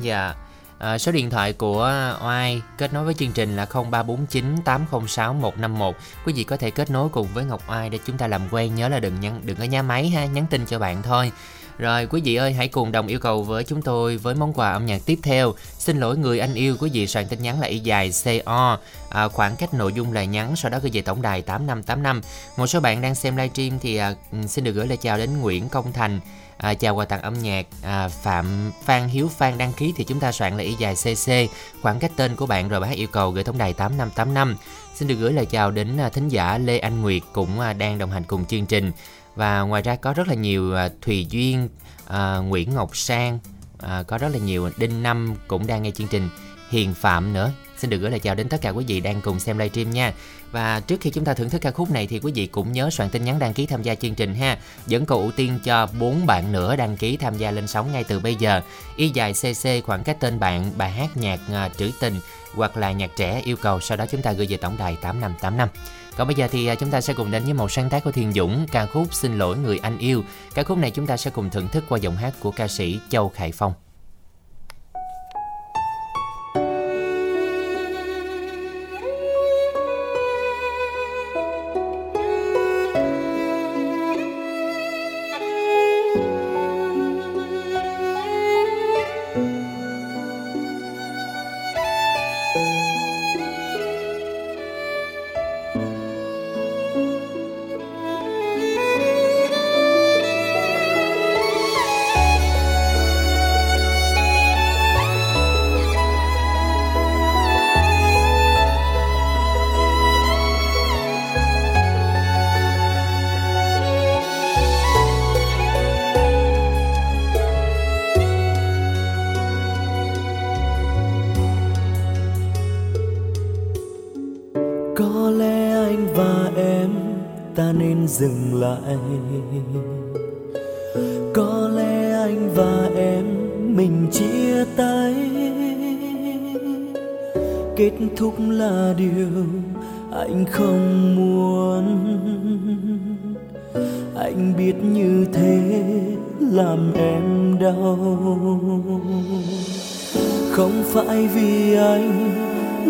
[0.00, 0.34] Dạ.
[0.82, 5.96] À, số điện thoại của Oai kết nối với chương trình là 0349 806 151.
[6.26, 8.74] Quý vị có thể kết nối cùng với Ngọc Oai để chúng ta làm quen.
[8.74, 11.32] Nhớ là đừng nhắn đừng có nhá máy ha, nhắn tin cho bạn thôi.
[11.78, 14.72] Rồi quý vị ơi hãy cùng đồng yêu cầu với chúng tôi với món quà
[14.72, 15.54] âm nhạc tiếp theo.
[15.78, 18.78] Xin lỗi người anh yêu quý vị soạn tin nhắn là y dài CO
[19.10, 22.20] à, khoảng cách nội dung lời nhắn sau đó gửi về tổng đài 8585.
[22.56, 24.14] Một số bạn đang xem livestream thì à,
[24.48, 26.20] xin được gửi lời chào đến Nguyễn Công Thành.
[26.62, 27.66] À, chào quà tặng âm nhạc.
[27.82, 31.52] À, Phạm Phan Hiếu Phan đăng ký thì chúng ta soạn là y dài CC
[31.82, 34.56] khoảng cách tên của bạn rồi bác yêu cầu gửi tổng đài 8585
[34.94, 37.98] xin được gửi lời chào đến à, thính giả Lê Anh Nguyệt cũng à, đang
[37.98, 38.92] đồng hành cùng chương trình.
[39.34, 41.68] Và ngoài ra có rất là nhiều à, Thùy Duyên
[42.06, 43.38] à, Nguyễn Ngọc Sang
[43.78, 46.28] à, có rất là nhiều Đinh Năm cũng đang nghe chương trình.
[46.70, 47.52] Hiền Phạm nữa.
[47.78, 50.12] Xin được gửi lời chào đến tất cả quý vị đang cùng xem livestream nha
[50.52, 52.90] và trước khi chúng ta thưởng thức ca khúc này thì quý vị cũng nhớ
[52.90, 55.88] soạn tin nhắn đăng ký tham gia chương trình ha dẫn cầu ưu tiên cho
[56.00, 58.60] bốn bạn nữa đăng ký tham gia lên sóng ngay từ bây giờ
[58.96, 62.14] y dài cc khoảng cách tên bạn, bài hát nhạc ờ, trữ tình
[62.54, 65.68] hoặc là nhạc trẻ yêu cầu sau đó chúng ta gửi về tổng đài 8585
[66.16, 68.12] còn bây giờ thì ờ, chúng ta sẽ cùng đến với một sáng tác của
[68.12, 70.24] Thiên Dũng, ca khúc Xin lỗi người anh yêu.
[70.54, 73.00] Ca khúc này chúng ta sẽ cùng thưởng thức qua giọng hát của ca sĩ
[73.10, 73.72] Châu Khải Phong.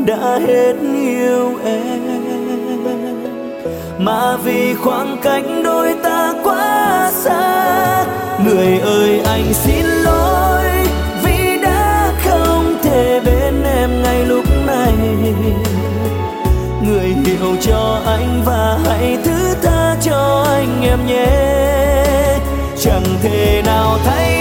[0.07, 2.03] Đã hết yêu em.
[3.99, 8.05] Mà vì khoảng cách đôi ta quá xa,
[8.45, 10.65] người ơi anh xin lỗi
[11.25, 14.93] vì đã không thể bên em ngay lúc này.
[16.87, 21.27] Người hiểu cho anh và hãy thứ tha cho anh em nhé.
[22.79, 24.32] Chẳng thể nào thay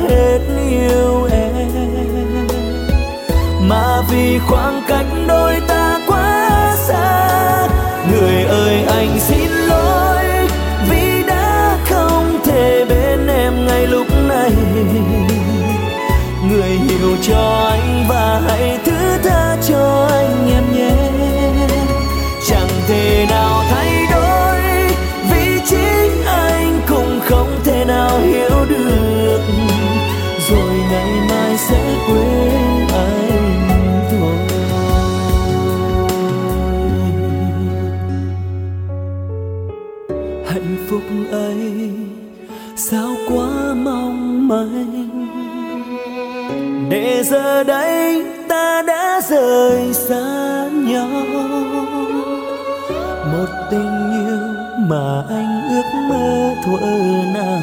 [0.00, 0.38] hết
[0.70, 2.46] yêu em.
[3.60, 5.06] Mà vì khoảng cách
[47.56, 51.08] giờ đây ta đã rời xa nhau.
[53.32, 54.38] Một tình yêu
[54.78, 56.86] mà anh ước mơ thuở
[57.34, 57.60] nào.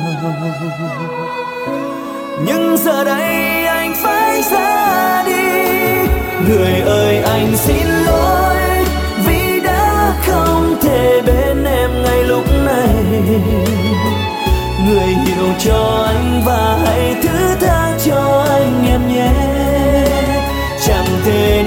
[2.46, 5.44] Nhưng giờ đây anh phải ra đi.
[6.48, 8.56] Người ơi, anh xin lỗi
[9.28, 13.06] vì đã không thể bên em ngay lúc này.
[14.88, 19.63] Người hiểu cho anh và hãy thứ tha cho anh em nhé
[21.26, 21.63] chẳng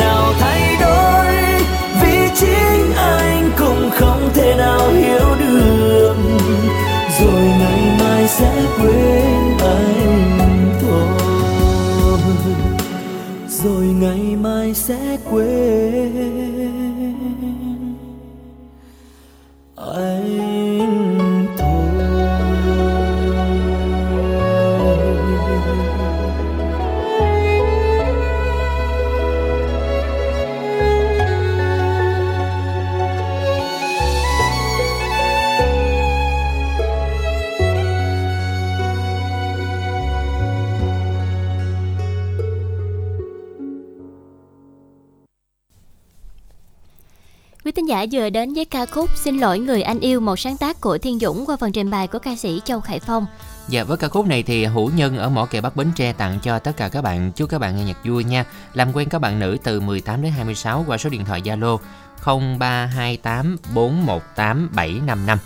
[48.07, 50.99] Giả vừa đến với ca khúc Xin lỗi người anh yêu một sáng tác của
[50.99, 53.27] Thiên Dũng qua phần trình bày của ca sĩ Châu Khải Phong.
[53.69, 56.39] Dạ với ca khúc này thì Hữu Nhân ở mỏ kè Bắc Bến Tre tặng
[56.43, 57.33] cho tất cả các bạn.
[57.33, 58.45] Chúc các bạn nghe nhạc vui nha.
[58.75, 61.79] Làm quen các bạn nữ từ 18 đến 26 qua số điện thoại Zalo
[62.25, 65.39] 0328 418 755.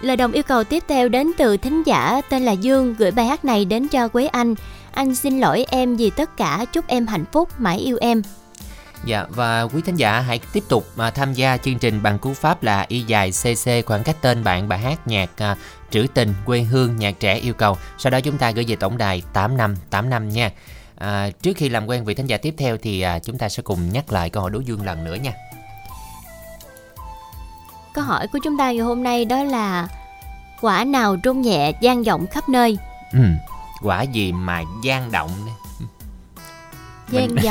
[0.00, 3.26] Lời đồng yêu cầu tiếp theo đến từ thính giả tên là Dương gửi bài
[3.26, 4.54] hát này đến cho Quế Anh.
[4.92, 8.22] Anh xin lỗi em vì tất cả, chúc em hạnh phúc, mãi yêu em.
[9.08, 12.34] Dạ và quý thính giả hãy tiếp tục mà tham gia chương trình bằng cú
[12.34, 15.56] pháp là y dài cc khoảng cách tên bạn bài hát nhạc à,
[15.90, 17.76] trữ tình quê hương nhạc trẻ yêu cầu.
[17.98, 20.50] Sau đó chúng ta gửi về tổng đài 8585 nha.
[20.96, 23.62] À, trước khi làm quen vị thính giả tiếp theo thì à, chúng ta sẽ
[23.62, 25.32] cùng nhắc lại câu hỏi đố dương lần nữa nha.
[27.94, 29.88] Câu hỏi của chúng ta ngày hôm nay đó là
[30.60, 32.78] quả nào rung nhẹ gian vọng khắp nơi?
[33.12, 33.20] Ừ.
[33.82, 35.67] Quả gì mà gian động đấy.
[37.10, 37.44] Gian Mình-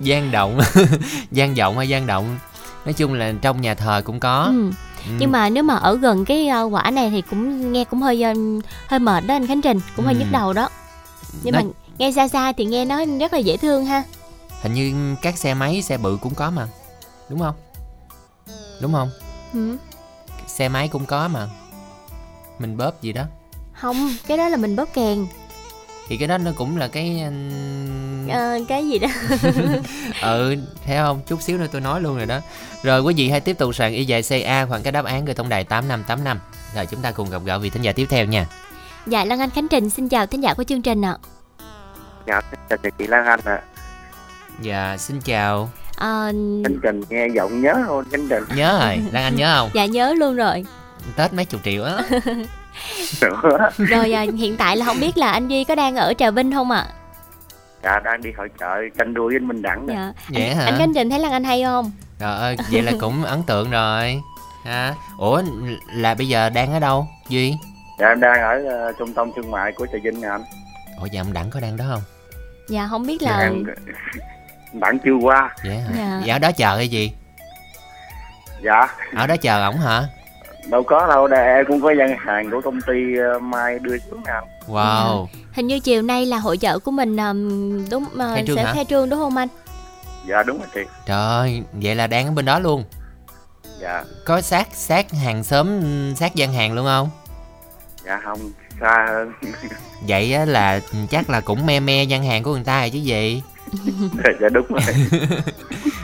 [0.00, 0.60] gian động
[1.30, 2.38] gian vọng hay gian động
[2.84, 4.70] nói chung là trong nhà thờ cũng có Ừ.
[5.06, 5.12] Ừ.
[5.18, 8.22] Nhưng mà nếu mà ở gần cái ờ, quả này thì cũng nghe cũng hơi
[8.22, 8.32] ờ,
[8.88, 10.20] hơi mệt đó anh Khánh Trình, cũng hơi Ừ.
[10.20, 10.68] nhức đầu đó.
[11.42, 11.66] Nhưng Nó- mà
[11.98, 14.02] nghe xa xa thì nghe nó rất là dễ thương ha.
[14.62, 16.66] hình như các xe máy xe bự cũng có mà
[17.28, 17.54] đúng không
[18.80, 19.10] đúng không
[19.54, 19.76] Ừ.
[20.46, 21.48] xe máy cũng có mà
[22.58, 23.22] mình bóp gì đó
[23.74, 25.26] Không, cái đó là mình bóp kèn.
[26.08, 27.22] Thì cái đó nó cũng là cái
[28.32, 29.08] Ờ, cái gì đó.
[30.22, 30.56] ừ
[30.86, 32.40] thấy không chút xíu nữa tôi nói luôn rồi đó
[32.82, 35.34] rồi quý vị hãy tiếp tục soạn y dài ca khoảng cái đáp án gửi
[35.34, 36.38] tổng đài 8585
[36.74, 38.46] rồi chúng ta cùng gặp gỡ vị thính giả tiếp theo nha
[39.06, 41.16] dạ Lan Anh Khánh Trình xin chào thính giả của chương trình ạ.
[42.26, 43.60] Dạ, chào chị Lan Anh ạ.
[44.62, 48.44] dạ xin chào Ờ, Anh Trình nghe giọng nhớ không anh Trình?
[48.56, 50.64] nhớ rồi lan anh nhớ không dạ nhớ luôn rồi.
[51.16, 51.98] tết mấy chục triệu á
[53.76, 56.52] Rồi à, hiện tại là không biết là anh Duy có đang ở Trà Vinh
[56.52, 56.86] không ạ?
[57.84, 59.94] dạ đang đi hội chợ tranh đua với anh Minh Đẳng nè.
[59.94, 60.12] Dạ.
[60.28, 61.92] vậy hả Anh Khánh Trình thấy Lan Anh hay không?
[62.18, 64.22] Trời ơi, vậy là cũng ấn tượng rồi
[64.64, 64.94] ha.
[65.18, 65.42] Ủa,
[65.94, 67.54] là bây giờ đang ở đâu, Duy?
[68.00, 70.42] Dạ em đang ở ờ, trung tâm thương mại của Trà Vinh nè anh.
[71.00, 72.02] Ủa, dạ ông Đẳng có đang đó không?
[72.68, 73.64] Dạ không biết Dạ, là em-
[74.72, 75.50] Đẳng chưa qua.
[75.64, 75.90] Vậy hả?
[75.96, 76.20] Dạ.
[76.24, 77.12] Dạ ở đó chờ hay gì?
[78.64, 80.02] Dạ, Ở đó chờ ổng hả?
[80.70, 83.98] Đâu có đâu, đây em cũng có gian hàng của công ty ờ, Mai đưa
[84.10, 84.32] xuống nè.
[84.32, 84.44] anh.
[84.68, 87.16] Wow, hình như chiều nay là hội chợ của mình
[87.90, 88.72] đúng uh, Khai trương sẽ hả?
[88.74, 89.48] khai trương đúng không anh?
[90.28, 90.80] Dạ đúng rồi chị.
[91.06, 92.84] trời vậy là đang ở bên đó luôn
[93.80, 95.80] Dạ, Có sát sát hàng xóm,
[96.16, 97.10] sát gian hàng luôn không?
[98.06, 98.38] dạ không,
[98.80, 99.32] xa hơn.
[100.08, 102.98] Vậy á là chắc là cũng me me gian hàng của người ta rồi chứ
[102.98, 103.42] gì
[104.40, 104.80] dạ đúng rồi.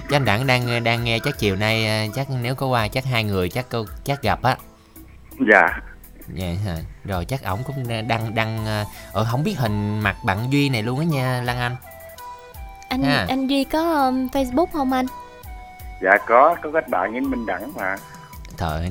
[0.08, 3.04] Chứ anh Đẳng đang đang nghe chắc chiều nay à, chắc nếu có qua chắc
[3.04, 4.56] hai người chắc câu chắc gặp á
[5.52, 5.80] Dạ,
[6.34, 6.76] Dạ hả?
[7.04, 10.82] Rồi chắc ổng cũng đăng đăng ờ, ở không biết hình mặt bạn Duy này
[10.82, 11.76] luôn á nha Lan Anh.
[12.88, 13.26] anh Ha.
[13.28, 15.06] anh duy có um, facebook không anh
[16.02, 17.96] dạ có có kết bạn với minh đẳng mà
[18.56, 18.90] Thời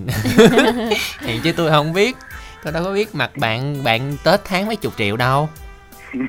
[1.22, 2.18] Hiện chứ tôi không biết.
[2.64, 5.50] Tôi đâu có biết mặt bạn bạn Tết tháng mấy chục triệu đâu.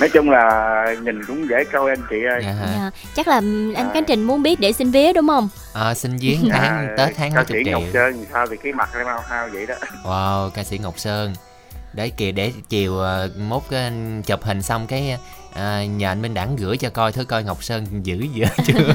[0.00, 2.54] nói chung là nhìn cũng dễ câu anh chị ơi Dạ?
[2.76, 2.90] Dạ.
[3.16, 3.90] chắc là anh À.
[3.94, 7.32] Khánh Trình muốn biết để xin vía đúng không Ờ, xin viếng tháng Tết tháng
[7.34, 7.72] ca sĩ triệu.
[7.80, 9.74] ngọc sơn thì sao thì cái mặt em hao hao vậy đó
[10.04, 11.34] Wow, ca sĩ Ngọc Sơn.
[11.92, 13.92] Đấy kìa để chiều ờ, mốt cái
[14.26, 15.18] chụp hình xong cái
[15.54, 18.94] ờ, nhờ anh Minh Đẳng gửi cho coi thử coi Ngọc Sơn giữ dở chưa.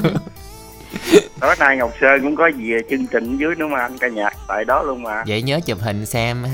[1.40, 4.32] tối nay ngọc sơn cũng có gì chương trình dưới nữa mà anh ca nhạc
[4.48, 6.46] tại đó luôn mà Vậy nhớ chụp hình xem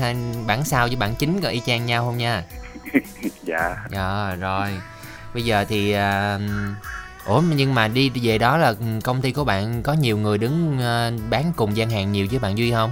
[0.47, 2.43] bản sao với bản chính có y chang nhau không nha.
[3.69, 4.77] Dạ Dạ rồi.
[5.33, 6.39] Bây giờ thì à,
[7.25, 10.77] Ủa nhưng mà đi về đó là công ty của bạn có nhiều người đứng
[10.79, 12.91] ờ, bán cùng gian hàng nhiều với bạn Duy không?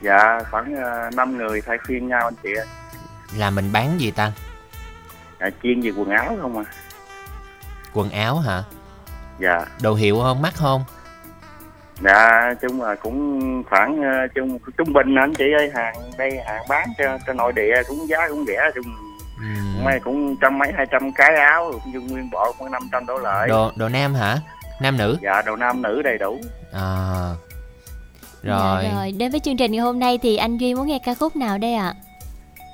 [0.00, 0.74] dạ khoảng
[1.08, 2.66] uh, 5 người thay phiên nhau anh chị ơi
[3.36, 4.32] Là mình bán gì ta?
[5.40, 6.64] dạ, chuyên về quần áo không à
[7.92, 8.62] Quần áo hả?
[9.38, 10.42] dạ Đồ hiệu không?
[10.42, 10.84] Mắc không?
[12.00, 16.62] dạ chung là cũng khoảng uh, chung trung bình anh chị ơi hàng đây hàng
[16.68, 18.84] bán cho cho nội địa cũng giá cũng rẻ chung
[19.44, 19.84] Ừm.
[19.84, 23.18] mấy cũng trăm mấy hai trăm cái áo nhưng nguyên bộ cũng năm trăm đổ
[23.18, 24.38] lại Đồ đồ nam hả?
[24.80, 25.16] Nam nữ?
[25.22, 26.40] dạ đồ nam nữ đầy đủ
[26.72, 27.30] À.
[28.42, 28.84] Rồi.
[28.84, 31.14] Dạ, rồi đến với chương trình ngày hôm nay thì anh duy muốn nghe ca
[31.14, 31.94] khúc nào đây ạ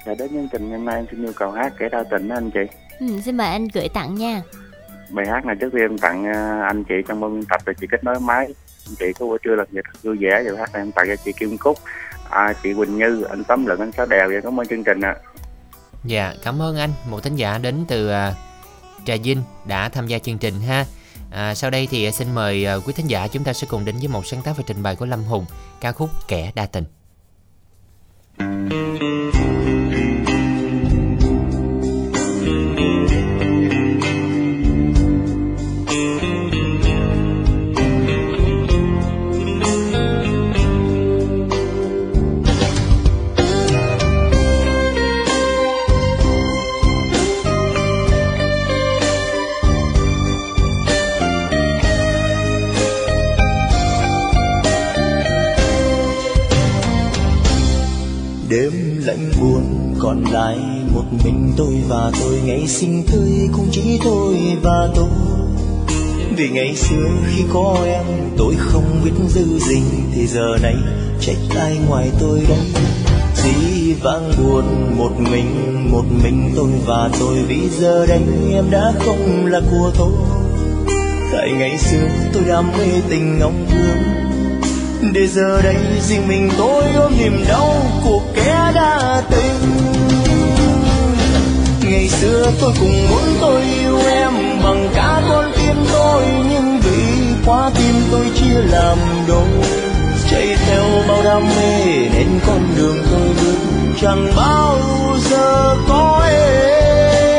[0.06, 2.34] dạ đến chương trình hôm nay em xin yêu cầu hát kể đau tình đó
[2.36, 2.60] anh chị
[3.00, 4.42] ừ, xin mời anh gửi tặng nha
[5.10, 7.86] bài hát này trước tiên em tặng ờ, anh chị trong biên tập rồi chị
[7.90, 8.46] kết nối máy
[8.88, 11.06] anh chị có buổi trưa làm việc thật vui vẻ rồi hát này em tặng
[11.08, 11.78] cho chị Kim Cúc
[12.30, 15.00] à, chị Quỳnh Như anh Tấm Lượng anh Sáu Đèo và cảm ơn chương trình
[15.00, 15.14] ạ
[16.05, 18.34] Dạ, cảm ơn anh, một thính giả đến từ à,
[19.05, 20.86] Trà Vinh đã tham gia chương trình ha.
[21.30, 23.96] À, sau đây thì xin mời à, quý thính giả chúng ta sẽ cùng đến
[23.98, 25.44] với một sáng tác và trình bày của Lâm Hùng,
[25.80, 26.84] ca khúc Kẻ đa tình.
[58.61, 60.58] Đêm lạnh buồn, còn lại
[60.94, 62.40] một mình tôi và tôi.
[62.44, 65.08] Ngày sinh tươi cũng chỉ tôi và tôi.
[66.36, 68.04] Vì ngày xưa khi có em,
[68.36, 69.82] tôi không biết giữ gì
[70.14, 70.76] thì giờ này
[71.20, 72.58] trách ai ngoài tôi đây
[73.34, 74.64] dĩ vãng buồn
[74.98, 77.42] một mình một mình tôi và tôi.
[77.48, 80.12] Vì giờ đây em đã không là của tôi.
[81.32, 84.09] Tại ngày xưa tôi đam mê tình ngóng thương
[85.12, 87.74] để giờ đây riêng mình tôi ôm niềm đau
[88.05, 89.80] của kẻ đã tình
[91.90, 94.32] ngày xưa tôi cũng muốn tôi yêu em
[94.64, 98.98] bằng cả con tim tôi, nhưng vì quá tim tôi chia làm
[99.28, 99.48] đôi.
[100.30, 101.84] Chạy theo bao đam mê
[102.14, 103.59] nên con đường tôi bước,
[104.01, 104.78] chẳng bao
[105.30, 107.29] giờ có em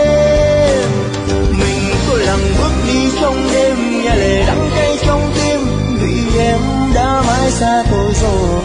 [7.51, 8.61] xa tôi rồi.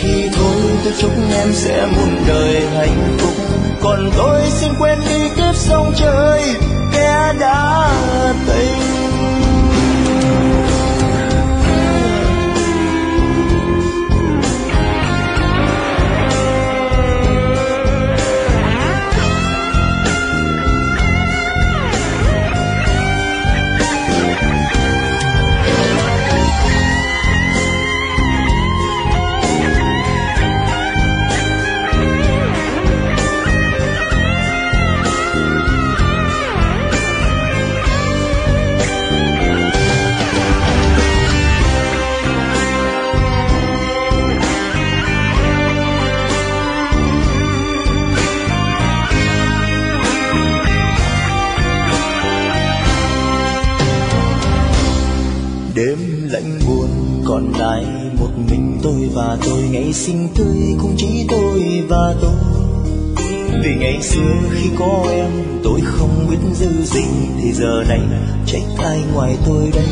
[0.00, 3.34] Thì thôi, tôi chúc em sẽ muôn đời hạnh phúc.
[3.80, 6.42] Còn tôi xin quên đi kiếp sông trời,
[6.92, 7.90] kẻ đã
[8.46, 9.43] tình
[56.34, 56.88] lạnh buồn,
[57.24, 57.84] còn lại
[58.18, 59.62] một mình tôi và tôi.
[59.70, 62.34] Ngày sinh tươi cũng chỉ tôi và tôi.
[63.62, 65.30] Vì ngày xưa khi có em,
[65.64, 67.04] tôi không biết giữ gì
[67.42, 68.00] thì giờ này
[68.46, 69.86] trách ai ngoài tôi đây?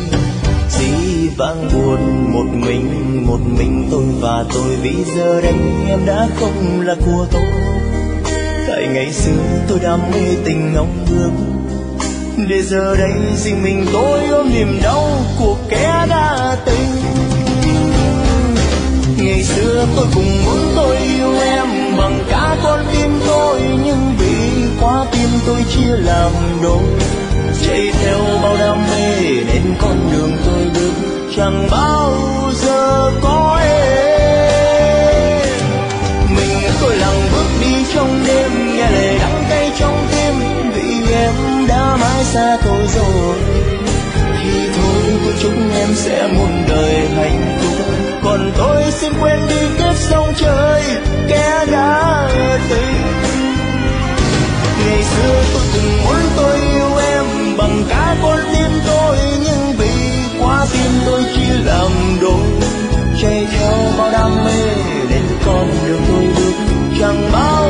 [0.69, 4.75] Dĩ vãng buồn, một mình một mình tôi và tôi.
[4.81, 5.55] Vì giờ đây
[5.87, 7.41] em đã không là của tôi.
[8.67, 11.52] Tại ngày xưa tôi đam mê tình ngóng ước
[12.37, 15.09] để giờ đây riêng mình tôi ôm niềm đau
[15.39, 17.13] của kẻ đã tình
[19.17, 21.67] ngày xưa tôi cùng muốn tôi yêu em
[21.97, 26.31] bằng cả con tim tôi, nhưng vì quá tim tôi chia làm
[26.63, 26.83] đôi.
[27.67, 30.93] Chạy theo bao đam mê nên con đường tôi bước,
[31.35, 32.13] chẳng bao
[32.53, 35.47] giờ có em.
[36.35, 38.62] Mình tôi lặng bước đi trong đêm
[41.67, 43.35] đã mãi xa tôi rồi.
[44.43, 47.85] Thì thôi tôi chúc em sẽ muôn đời hạnh phúc.
[48.23, 50.83] Còn tôi xin quên đi kiếp sông trời,
[51.27, 52.29] kẻ đã
[52.69, 52.95] tình.
[54.85, 57.25] Ngày xưa tôi từng muốn tôi yêu em
[57.57, 59.91] bằng cả con tim tôi, nhưng vì
[60.39, 61.91] quá tim tôi chia làm
[62.21, 62.69] đôi
[63.21, 64.67] chạy theo bao đam mê
[65.09, 66.53] đến con đường tôi được
[66.99, 67.69] chẳng bao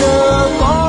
[0.00, 0.87] giờ có.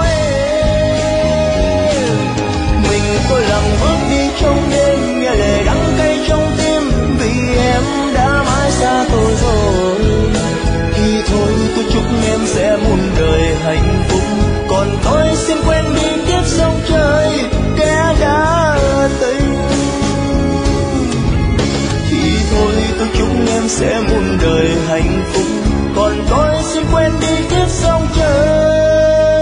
[15.49, 17.29] Xin quên đi kiếp sông trời,
[17.77, 18.77] kẻ đã
[19.19, 19.55] tình
[22.09, 22.17] thì
[22.51, 25.45] thôi, tôi chúc em sẽ muôn đời hạnh phúc.
[25.95, 29.35] Còn tôi xin quên đi kiếp sông trời,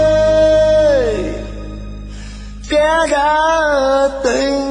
[2.68, 3.38] kẻ đã
[4.24, 4.67] tình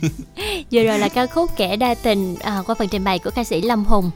[0.72, 3.44] Vừa rồi là ca khúc Kẻ đa tình à, qua phần trình bày của ca
[3.44, 4.10] sĩ Lâm Hùng.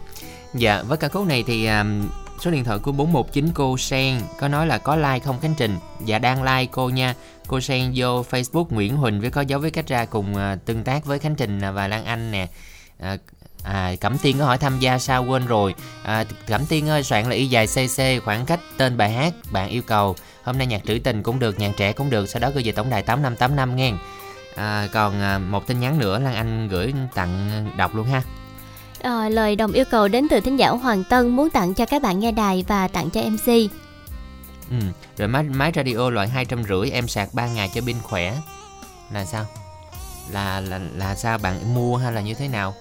[0.55, 2.09] Dạ với ca khúc này thì um,
[2.41, 5.77] số điện thoại của 419 cô Sen có nói là có like không Khánh Trình?
[6.05, 7.15] Dạ đang like cô nha.
[7.47, 10.85] Cô Sen vô Facebook Nguyễn Huỳnh với có dấu với cách ra cùng uh, tương
[10.85, 12.49] tác với Khánh Trình à, và Lan Anh nè.
[12.99, 13.17] À,
[13.65, 15.75] À, Cẩm Tiên có hỏi tham gia sao quên rồi.
[16.03, 19.69] À, Cẩm Tiên ơi soạn là y dài cc khoảng cách tên bài hát bạn
[19.69, 20.17] yêu cầu.
[20.43, 22.73] Hôm nay nhạc trữ tình cũng được nhạc trẻ cũng được sau đó gửi về
[22.73, 23.93] tổng đài 8585 nghe
[24.55, 28.23] à, còn à, một tin nhắn nữa Lan Anh gửi tặng đọc luôn ha
[29.03, 32.03] À, lời đồng yêu cầu đến từ thính giả Hoàng Tân muốn tặng cho các
[32.03, 33.47] bạn nghe đài và tặng cho MC.
[34.71, 34.77] Ừ.
[35.17, 38.39] Rồi máy, máy radio loại hai trăm rưỡi em sạc 3 ngày cho pin khỏe
[39.13, 39.47] là sao?
[40.31, 42.75] Là là là sao bạn mua hay là như thế nào?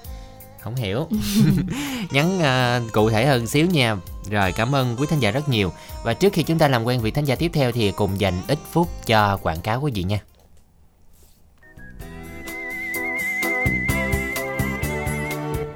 [0.59, 1.07] Không hiểu.
[2.11, 3.95] Nhắn uh, cụ thể hơn xíu nha.
[4.29, 5.73] Rồi cảm ơn quý thính giả rất nhiều.
[6.03, 8.41] Và trước khi chúng ta làm quen vị thính giả tiếp theo thì cùng dành
[8.47, 10.19] ít phút cho quảng cáo quý vị nha.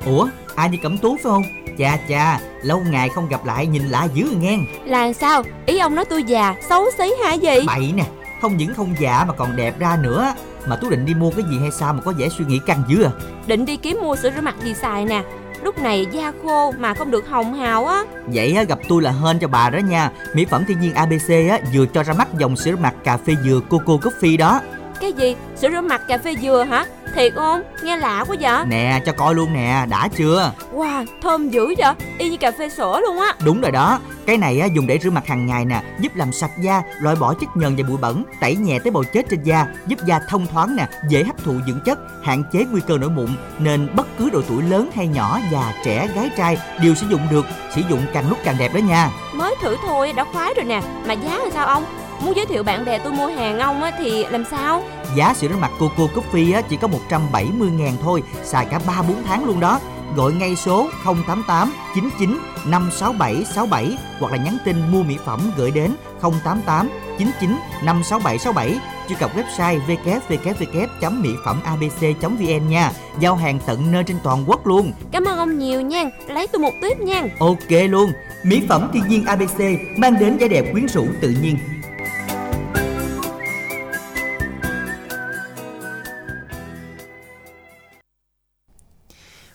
[0.06, 1.44] Ủa ai đi cẩm tú phải không?
[1.78, 4.58] Chà chà lâu ngày không gặp lại nhìn lạ dữ nghe.
[4.86, 5.44] Là sao?
[5.66, 7.66] Ý ông nói tôi già, xấu xí hả gì?
[7.68, 8.04] Bậy nè
[8.42, 10.34] Không những không già mà còn đẹp ra nữa.
[10.68, 12.84] Mà Tú định đi mua cái gì hay sao mà có vẻ suy nghĩ căng
[12.88, 13.12] dữ à?
[13.48, 15.24] Định đi kiếm mua sữa rửa mặt gì xài nè.
[15.64, 18.04] Lúc này da khô mà không được hồng hào á.
[18.28, 20.12] Vậy á, gặp tôi là hên cho bà đó nha.
[20.34, 23.18] Mỹ phẩm thiên nhiên ABC á, vừa cho ra mắt dòng sữa rửa mặt cà
[23.18, 24.62] phê dừa Coco Coffee đó
[25.04, 25.36] Cái gì?
[25.56, 26.86] Sữa rửa mặt cà phê dừa hả?
[27.16, 27.62] Thiệt không?
[27.84, 31.94] Nghe lạ quá vậy Nè cho coi luôn nè đã chưa Wow, thơm dữ vậy
[32.18, 35.00] Y như cà phê sữa luôn á Đúng rồi đó Cái này á, dùng để
[35.04, 37.98] rửa mặt hàng ngày nè Giúp làm sạch da, loại bỏ chất nhờn và bụi
[37.98, 41.44] bẩn Tẩy nhẹ tế bào chết trên da Giúp da thông thoáng nè, dễ hấp
[41.44, 43.30] thụ dưỡng chất Hạn chế nguy cơ nổi mụn
[43.60, 47.22] Nên bất cứ độ tuổi lớn hay nhỏ, già, trẻ, gái trai Đều sử dụng
[47.32, 47.46] được
[47.76, 50.82] Sử dụng càng lúc càng đẹp đó nha Mới thử thôi đã khoái rồi nè
[51.08, 51.84] Mà giá là sao ông?
[52.24, 54.84] Muốn giới thiệu bạn bè tôi mua hàng ông á thì làm sao?
[55.16, 59.04] Giá sữa rửa mặt Coco Coffee á, chỉ có 170 ngàn thôi Xài cả 3-4
[59.26, 59.80] tháng luôn đó.
[60.16, 65.72] Gọi ngay số 088 99 567 67 Hoặc là nhắn tin mua mỹ phẩm gửi
[65.72, 67.50] đến 088 99
[67.84, 72.92] 567 67 Truy cập website www.mỹ phẩm abc.vn nha.
[73.20, 74.92] Giao hàng tận nơi trên toàn quốc luôn.
[75.12, 76.04] Cảm ơn ông nhiều nha.
[76.28, 77.24] Lấy tôi một tiếp nha.
[77.40, 78.12] Ok luôn.
[78.44, 79.60] Mỹ phẩm thiên nhiên ABC
[79.98, 81.58] mang đến vẻ đẹp quyến rũ tự nhiên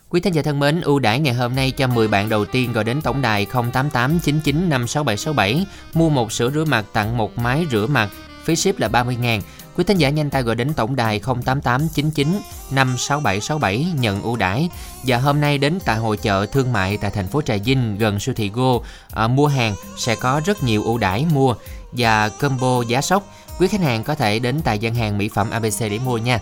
[0.09, 2.73] Quý thính giả thân mến, ưu đãi ngày hôm nay cho 10 bạn đầu tiên
[2.73, 8.09] gọi đến tổng đài 0889956767 mua một sữa rửa mặt tặng một máy rửa mặt,
[8.43, 9.41] phí ship là 30.000.
[9.75, 12.27] Quý thính giả nhanh tay gọi đến tổng đài 088 99
[12.71, 14.69] 56767 nhận ưu đãi.
[15.03, 18.19] Và hôm nay đến tại hội chợ thương mại tại thành phố Trà Vinh gần
[18.19, 18.79] siêu thị Go
[19.13, 21.55] à, mua hàng sẽ có rất nhiều ưu đãi mua
[21.91, 23.23] và combo giá sốc.
[23.59, 26.39] Quý khách hàng có thể đến tại gian hàng mỹ phẩm ABC để mua nha.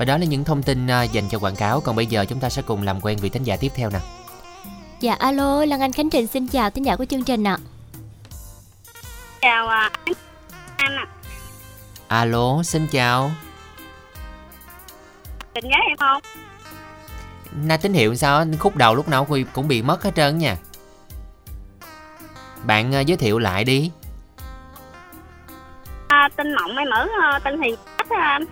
[0.00, 1.80] Và đó là những thông tin à, dành cho quảng cáo.
[1.80, 3.98] Còn bây giờ chúng ta sẽ cùng làm quen vị thính giả tiếp theo nè.
[5.00, 7.58] Dạ alo, Lan Anh Khánh Trình xin chào thính giả của chương trình ạ.
[9.40, 9.90] chào à,
[10.76, 11.06] anh ạ
[12.08, 13.30] Alo, xin chào.
[15.54, 16.22] Tình nhớ em không?
[17.52, 20.56] Na tín hiệu sao khúc đầu lúc nào cũng- bị mất hết trơn nha
[22.64, 23.90] Bạn ờ, giới thiệu lại đi
[26.08, 27.74] À, tên Mộng em ở ờ, Tân Hiền
[28.10, 28.44] á anh.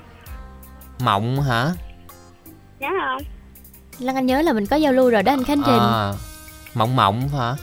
[1.01, 1.73] Mộng hả
[2.81, 3.23] Nhớ không?
[3.99, 5.79] Lan Anh nhớ là mình có giao lưu rồi đó anh Khánh Trình.
[5.79, 6.13] à,
[6.75, 7.55] Mộng mộng hả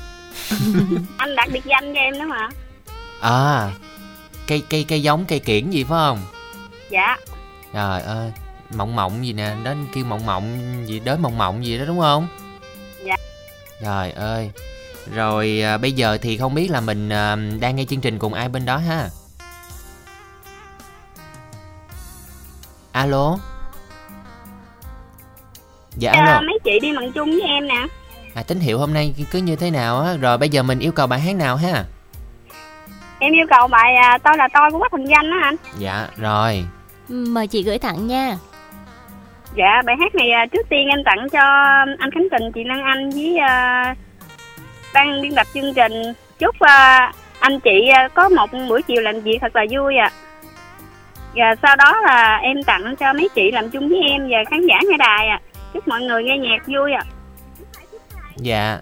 [1.17, 2.49] Anh đặt biệt danh cho em đó mà.
[3.21, 3.71] À
[4.47, 6.19] Cây cây cây giống cây kiển gì phải không
[6.89, 7.17] Dạ.
[7.73, 8.31] Trời ơi
[8.75, 11.99] Mộng mộng gì nè Đến kêu mộng mộng gì Đến mộng mộng gì đó đúng
[11.99, 12.27] không
[13.05, 13.15] Dạ.
[13.81, 14.51] Trời ơi
[15.13, 18.33] Rồi à, bây giờ thì không biết là mình à, đang nghe chương trình cùng
[18.33, 19.09] ai bên đó ha
[22.95, 23.37] Alo
[25.97, 27.87] Dạ alo mấy chị đi bằng chung với em nè.
[28.35, 30.91] à, Tín hiệu hôm nay cứ như thế nào á Rồi bây giờ mình yêu
[30.91, 31.83] cầu bài hát nào ha
[33.19, 35.55] Em yêu cầu bài à, Tôi là tôi của Quách Thành Danh á anh.
[35.77, 36.65] Dạ rồi
[37.09, 38.37] Mời chị gửi tặng nha.
[39.55, 41.39] Dạ, bài hát này à, trước tiên em tặng cho
[41.99, 43.95] anh Khánh Trình, chị Lan Anh với à,
[44.93, 45.93] ban biên tập chương trình.
[46.39, 50.11] Chúc à, anh chị à, có một buổi chiều làm việc thật là vui ạ.
[51.36, 54.61] Và sau đó là em tặng cho mấy chị làm chung với em và khán
[54.67, 55.41] giả nghe đài ạ.
[55.73, 57.03] Chúc mọi người nghe nhạc vui ạ.
[58.38, 58.79] Dạ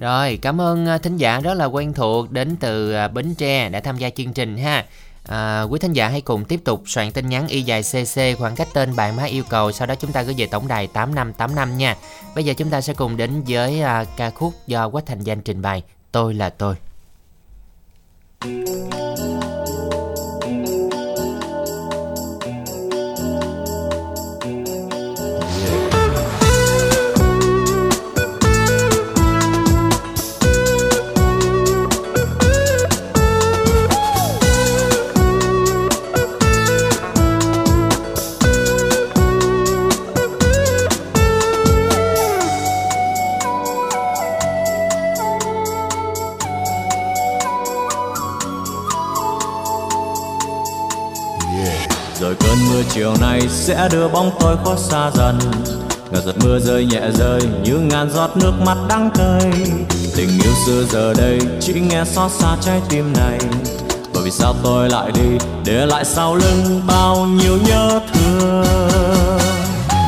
[0.00, 3.68] Rồi cảm ơn à, thính giả rất là quen thuộc Đến từ à, Bến Tre
[3.68, 4.84] đã tham gia chương trình ha
[5.28, 8.56] à, Quý thính giả hãy cùng tiếp tục soạn tin nhắn y dài CC khoảng
[8.56, 11.76] cách tên bạn má yêu cầu Sau đó chúng ta gửi về tổng đài 8585
[11.78, 11.96] nha
[12.34, 15.40] Bây giờ chúng ta sẽ cùng đến với à, ca khúc do Quách Thành Danh
[15.40, 16.74] trình bày Tôi là tôi
[52.22, 55.38] rồi cơn mưa chiều nay sẽ đưa bóng tôi khuất xa dần.
[56.10, 59.52] Ngờ giọt mưa rơi nhẹ rơi như ngàn giọt nước mắt đắng cay
[60.16, 63.38] tình yêu xưa giờ đây chỉ nghe xót xa trái tim này.
[64.14, 69.41] Bởi vì sao tôi lại đi, để lại sau lưng bao nhiêu nhớ thương?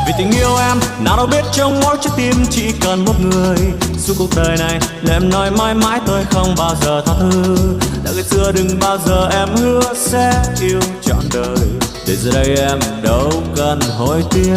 [0.06, 3.56] Vì tình yêu em, nào đâu biết trong mỗi trái tim chỉ cần một người.
[3.98, 7.56] Suốt cuộc đời này là em nói mãi mãi tôi không bao giờ tha thứ.
[8.04, 11.68] Đã ngày xưa đừng bao giờ em hứa sẽ yêu trọn đời.
[12.06, 14.54] Để giờ đây em đâu cần hối tiếc,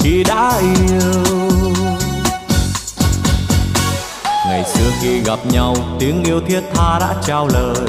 [0.00, 1.22] khi đã yêu.
[4.46, 7.86] Ngày xưa khi gặp nhau, tiếng yêu thiết tha đã trao lời.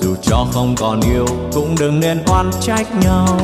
[0.00, 3.38] Dù cho không còn yêu, cũng đừng nên oan trách nhau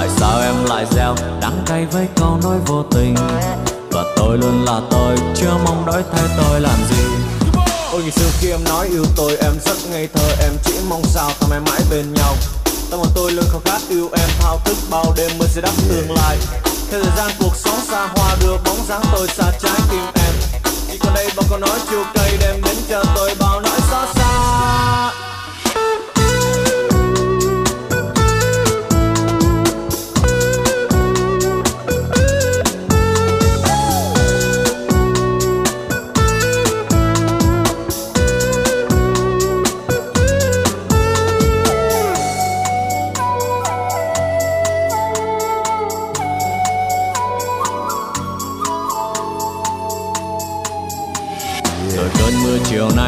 [0.00, 3.14] tại sao em lại gieo đắng cay với câu nói vô tình?
[3.90, 7.04] Và tôi luôn là tôi, chưa mong đổi thay tôi làm gì.
[7.92, 10.28] Ôi, ngày xưa khi em nói yêu tôi, em rất ngây thơ.
[10.40, 12.34] Em chỉ mong sao ta mãi mãi bên nhau.
[12.90, 15.74] Tâm hồn tôi luôn khao khát yêu em, Thao thức bao đêm mới sẽ đắp
[15.88, 16.36] tương lai.
[16.90, 20.34] Theo thời gian cuộc sống xa hoa đưa bóng dáng tôi xa trái tim em.
[20.90, 24.08] Chỉ còn đây bao câu nói chua cay đem đến cho tôi bao nỗi xót
[24.14, 24.30] xa.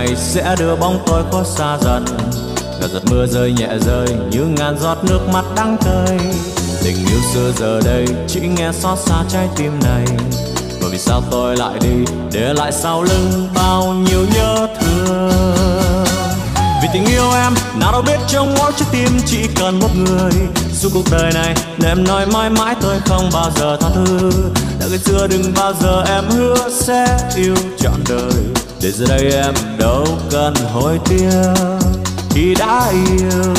[0.07, 2.05] Chiều sẽ đưa bóng tôi khuất xa dần.
[2.81, 6.19] Ngàn giọt mưa rơi nhẹ rơi như ngàn giọt nước mắt đắng cay
[6.85, 10.05] tình yêu xưa giờ đây chỉ nghe xót xa trái tim này.
[10.81, 15.31] Bởi vì sao tôi lại đi để lại sau lưng bao nhiêu nhớ thương?
[16.83, 20.33] Vì tình yêu em, nào đâu biết trong mỗi trái tim chỉ cần một người
[20.83, 24.31] suốt cuộc đời này, để em nói mãi mãi tôi không bao giờ tha thứ.
[24.81, 28.43] Đã ngày xưa đừng bao giờ em hứa sẽ yêu trọn đời.
[28.83, 31.31] Để giờ đây em đâu cần hối tiếc,
[32.31, 33.55] khi đã yêu.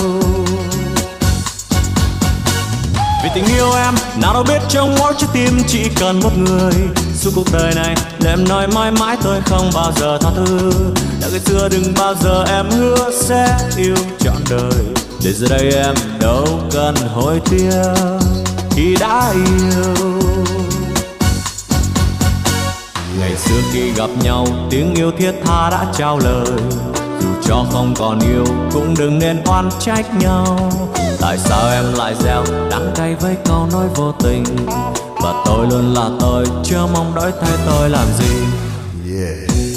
[3.23, 6.73] Vì tình yêu em, nào đâu biết trong mỗi trái tim chỉ cần một người.
[7.15, 10.71] Suốt cuộc đời này, để em nói mãi mãi tôi không bao giờ tha thứ.
[11.21, 14.83] Đã ngày xưa đừng bao giờ em hứa sẽ yêu trọn đời
[15.25, 17.71] để giờ đây em đâu cần hối tiếc
[18.71, 19.93] khi đã yêu.
[23.19, 26.47] Ngày xưa khi gặp nhau, tiếng yêu thiết tha đã trao lời.
[27.21, 30.71] Dù cho không còn yêu, cũng đừng nên oan trách nhau.
[31.21, 34.43] Tại sao em lại gieo đắng cay với câu nói vô tình?
[35.21, 38.35] Và tôi luôn là tôi, chưa mong đổi thay tôi làm gì.
[39.15, 39.72] Yeah.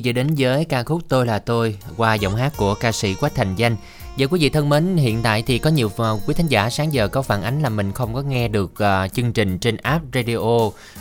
[0.00, 3.14] Vị vừa đến với ca khúc Tôi là tôi qua giọng hát của ca sĩ
[3.14, 3.76] Quách Thành Danh.
[4.18, 6.92] Và quý vị thân mến, hiện tại thì có nhiều à, quý thính giả sáng
[6.92, 10.04] giờ có phản ánh là mình không có nghe được uh, chương trình trên app
[10.14, 10.36] radio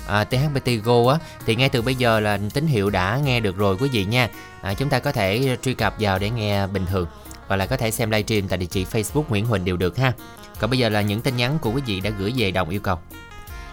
[0.08, 3.40] à, uh, THBT Go á thì ngay từ bây giờ là tín hiệu đã nghe
[3.40, 4.30] được rồi quý vị nha.
[4.72, 7.08] Uh, chúng ta có thể truy cập vào để nghe bình thường
[7.48, 10.14] hoặc là có thể xem livestream tại địa chỉ Facebook Nguyễn Huỳnh đều được ha.
[10.60, 12.80] Còn bây giờ là những tin nhắn của quý vị đã gửi về đồng yêu
[12.80, 12.98] cầu.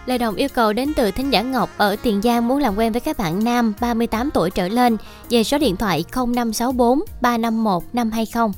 [0.07, 2.91] Lời đồng yêu cầu đến từ thính giả Ngọc ở Tiền Giang muốn làm quen
[2.91, 4.97] với các bạn nam 38 tuổi trở lên
[5.29, 8.53] về số điện thoại 0564 351 520.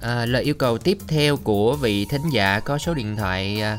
[0.00, 3.78] À, lời yêu cầu tiếp theo của vị thính giả có số điện thoại à,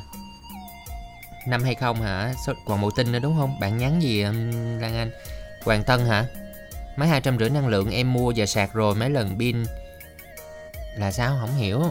[1.48, 2.34] 520 hả?
[2.48, 3.60] Số, còn một tin nữa đúng không?
[3.60, 5.12] Bạn nhắn gì um, Lan Anh?
[5.64, 6.26] Hoàng Tân hả?
[6.98, 9.64] Máy hai trăm rưỡi năng lượng em mua và sạc rồi mấy lần pin
[10.98, 11.82] là sao không hiểu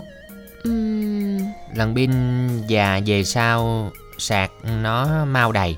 [0.68, 1.38] Uhm,
[1.74, 2.12] lần pin
[2.66, 4.50] già về sau sạc
[4.82, 5.76] nó mau đầy.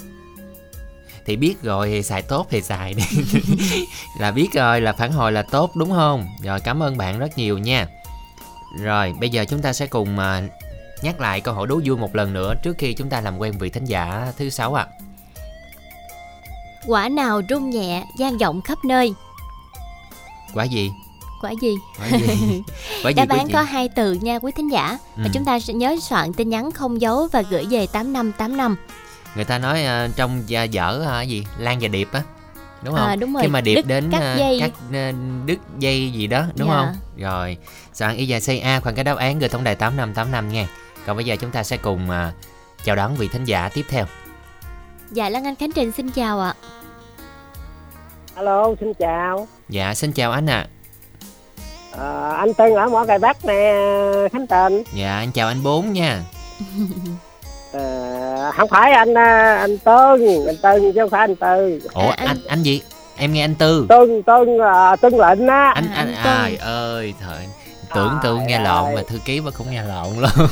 [1.26, 3.02] Thì biết rồi thì xài tốt thì xài đi.
[4.20, 6.26] Là biết rồi là phản hồi là tốt đúng không?
[6.42, 7.86] Rồi cảm ơn bạn rất nhiều nha.
[8.80, 10.42] Rồi bây giờ chúng ta sẽ cùng à,
[11.02, 13.58] nhắc lại câu hỏi đố vui một lần nữa trước khi chúng ta làm quen
[13.58, 14.86] vị thính giả thứ sáu ạ.
[16.86, 19.14] Quả nào rung nhẹ, gian vọng khắp nơi?
[20.56, 20.92] quả gì
[21.46, 21.74] Quả gì?
[21.98, 22.26] quả gì
[23.04, 24.98] quả gì Đáp án có hai từ nha quý thính giả.
[25.16, 25.30] Và Ừ.
[25.34, 28.76] chúng ta sẽ nhớ soạn tin nhắn không dấu và gửi về 8585.
[29.34, 32.22] người ta nói à, trong gia dở à, gì lan và điệp á
[32.82, 33.42] đúng không À, đúng rồi.
[33.42, 34.60] khi mà điệp Đứt đến cắt à, dây.
[34.60, 35.12] cắt à,
[35.46, 36.74] đứt dây gì đó đúng Dạ.
[36.76, 37.56] không rồi
[37.92, 40.30] soạn y dài xây a khoảng cái đáp án gửi tổng đài tám năm tám
[40.32, 40.68] năm nha
[41.06, 42.32] còn bây giờ chúng ta sẽ cùng à,
[42.84, 44.06] chào đón vị thính giả tiếp theo
[45.12, 46.54] Dạ Lan Anh Khánh Trình xin chào ạ.
[48.34, 49.48] Alo, xin chào.
[49.68, 50.66] dạ xin chào anh ạ
[51.96, 53.72] Ờ, anh Tân ở mỏ cày Bắc nè,
[54.32, 54.82] Khánh Tình.
[54.94, 56.20] dạ anh chào anh bốn nha
[57.72, 61.80] Ờ, không phải anh à, anh Tân, anh Tân chứ không phải anh Tư.
[61.94, 62.82] ủa anh anh gì
[63.16, 65.72] em nghe anh tư Tân Tân à, Tân lệnh á.
[65.74, 67.46] anh anh ai ơi thời
[67.94, 70.48] tưởng tôi nghe lộn mà thư ký mà cũng nghe lộn luôn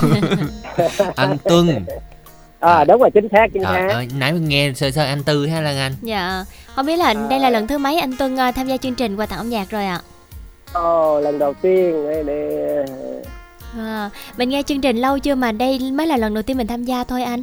[1.17, 1.85] anh tuân
[2.61, 3.89] À, đúng rồi chính xác chính xác.
[3.93, 6.45] ơi nãy mình nghe sơ sơ anh tư ha lan anh Dạ.
[6.75, 9.17] Không biết là đây là lần thứ mấy anh Tuân ờ, tham gia chương trình
[9.17, 10.01] qua tặng âm nhạc rồi ạ?
[10.75, 12.85] Ồ, lần đầu tiên đây, đây,
[13.79, 16.67] À, mình nghe chương trình lâu chưa mà đây mới là lần đầu tiên mình
[16.67, 17.43] tham gia thôi anh.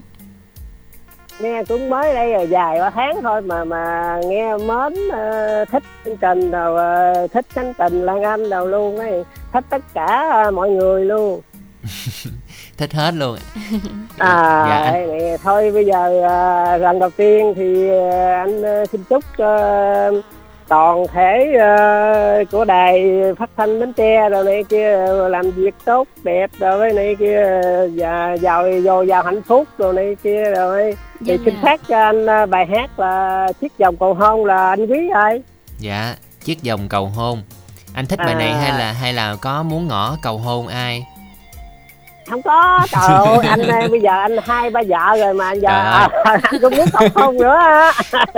[1.39, 5.83] nghe cũng mới đây rồi dài ba tháng thôi mà mà nghe mến ờ, thích
[6.05, 6.77] chương trình rồi
[7.15, 9.23] ờ, thích Khánh Tình Lan Anh đâu luôn ấy.
[9.53, 11.41] Thích tất cả ờ, mọi người luôn.
[12.77, 13.37] Thích hết luôn.
[14.17, 18.63] À, Dạ, anh- đây này, thôi bây giờ à, lần đầu tiên thì à, anh
[18.65, 19.57] à, xin chúc cho
[20.71, 25.75] toàn thể à, của đài phát thanh Bến Tre rồi này kia à, làm việc
[25.85, 27.61] tốt đẹp rồi với này kia à,
[27.95, 30.95] và giàu dồi dào hạnh phúc rồi này kia rồi.
[31.25, 34.69] Thì Vâng xin phát cho anh à, bài hát là chiếc vòng cầu hôn là
[34.69, 35.41] anh quý ơi.
[35.79, 37.41] Dạ chiếc vòng cầu hôn.
[37.93, 38.57] Anh thích bài này À.
[38.61, 41.03] hay là hay là có muốn ngỏ cầu hôn ai
[42.31, 45.69] không có trời ơi anh ơi, bây giờ anh hai ba vợ rồi mà giờ
[45.69, 46.07] ơi.
[46.23, 47.91] anh cũng muốn cầu hôn nữa á.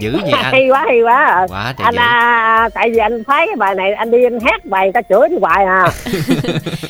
[0.00, 3.46] dữ vậy anh hay quá hay quá quá anh dữ à, tại vì anh thấy
[3.46, 5.88] cái bài này anh đi anh hát bài ta chửi anh hoài à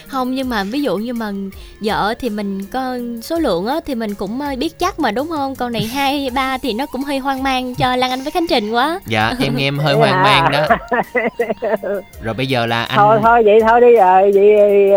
[0.09, 1.30] Không nhưng mà ví dụ như mà
[1.80, 5.28] vợ thì mình có số lượng á thì mình cũng ờ, biết chắc mà đúng
[5.28, 5.54] không?
[5.56, 8.46] Còn này hai ba thì nó cũng hơi hoang mang cho Lan Anh với Khánh
[8.48, 9.00] Trình quá.
[9.06, 9.98] dạ em nghe em hơi Dạ.
[10.00, 10.76] hoang mang đó
[12.22, 14.90] rồi bây giờ là anh thôi thôi vậy thôi đi rồi vậy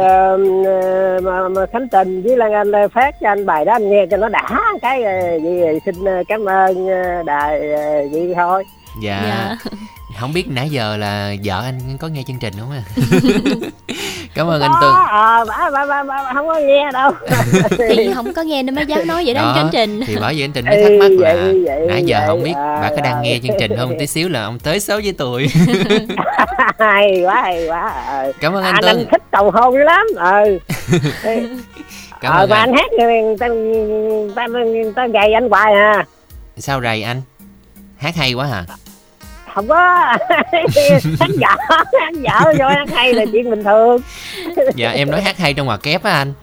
[1.22, 4.30] mà khánh tình với lan anh phát cho anh bài đó anh nghe cho nó
[4.30, 4.50] đã
[4.82, 5.12] cái ờ,
[5.44, 7.82] vậy thì xin ờ, cảm ơn ờ, đài ờ,
[8.12, 8.64] vậy thôi
[9.02, 9.58] dạ, Dạ.
[10.20, 12.84] không biết nãy giờ là vợ anh có nghe chương trình không à
[14.36, 17.12] cảm ơn anh Tuân Có, ờ, bà, bà, bà, bà, không có nghe đâu.
[17.90, 20.02] Thì không có nghe nên mới dám nói vậy đó, anh Khánh Trình.
[20.08, 22.28] thì bởi vậy anh Tình mới thắc mắc Ừ, là vậy, vậy, nãy giờ vậy,
[22.28, 23.40] không biết à, bà có đang nghe rồi.
[23.44, 23.96] chương trình không?
[24.00, 25.48] Tí xíu là ông tới xấu với tôi
[26.80, 28.32] hay quá hay quá ờ.
[28.40, 30.60] cảm ơn anh anh, Tuân anh thích cầu hôn dữ lắm ừ
[32.22, 32.70] cảm ờ, ơn mà anh.
[32.70, 33.48] anh hát người ta
[34.36, 34.60] ta ta,
[34.96, 36.06] ta gầy anh hoài à.
[36.58, 37.22] Sao rầy anh?
[37.98, 38.66] Hát hay quá hả
[39.56, 39.76] không có.
[41.20, 44.02] Hát dở hát dở rồi hát hay là chuyện bình thường.
[44.76, 46.34] Dạ em nói hát hay trong ngoặc kép á anh.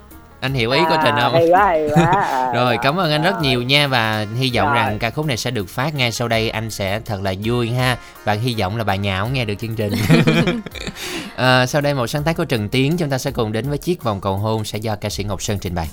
[0.41, 1.33] Anh hiểu ý của trình không?
[1.33, 2.13] hay quá hay quá.
[2.23, 4.77] À, rồi cảm ơn anh rất nhiều nha và hy vọng Rồi.
[4.77, 6.51] rằng ca khúc này sẽ được phát ngay sau đây.
[6.51, 7.97] Anh sẽ thật là vui ha.
[8.25, 9.93] Và hy vọng là bà nhạo nghe được chương trình.
[11.37, 13.79] À, sau đây một sáng tác của Trần Tiến chúng ta sẽ cùng đến với
[13.79, 15.89] chiếc vòng cầu hôn sẽ do ca sĩ Ngọc Sơn trình bày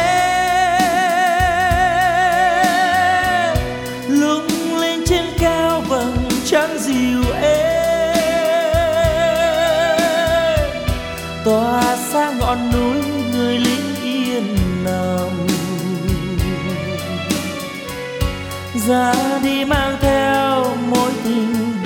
[4.08, 4.46] Lung
[4.80, 7.78] lên trên cao vầng trăng dịu êm
[11.44, 13.02] tỏa sáng ngọn núi
[13.32, 15.46] người lính yên nằm
[18.86, 21.78] ra đi mang theo mối tình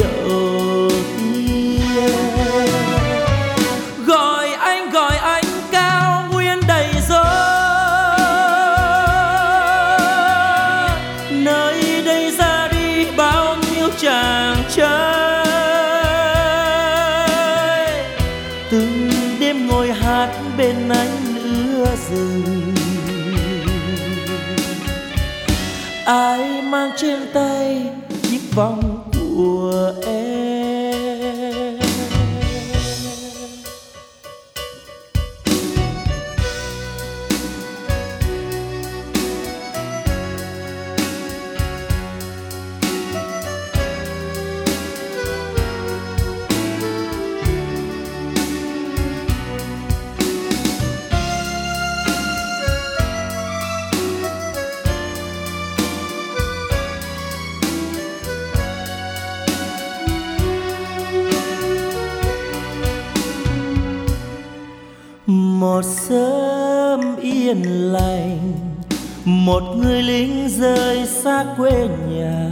[69.44, 72.50] một người lính rơi xa quê nhà,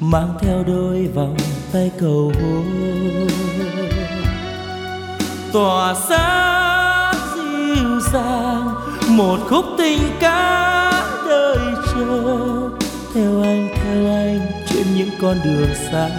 [0.00, 1.36] mang theo đôi vòng
[1.72, 3.28] tay cầu hôn.
[5.52, 8.74] Tỏa sáng dịu dàng,
[9.08, 10.92] một khúc tình ca
[11.28, 11.58] đời
[11.94, 12.36] chờ.
[13.14, 16.10] Theo anh theo anh, trên những con đường xa.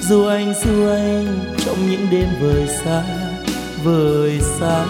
[0.00, 3.02] Dù anh dù anh, trong những đêm vời xa
[3.84, 4.84] vời xa.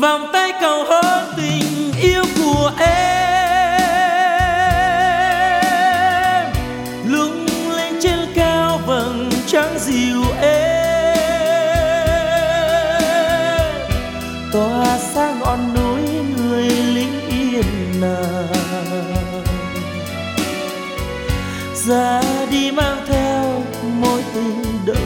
[0.00, 2.96] Vòng tay cầu hôn tình yêu của em.
[7.06, 10.76] Lung lên trên cao vầng trăng dịu êm
[14.52, 16.00] tỏa sáng ngọn núi
[16.36, 19.44] người lính yên lặng,
[21.74, 23.62] ra đi mang theo
[24.00, 24.96] mối tình đầu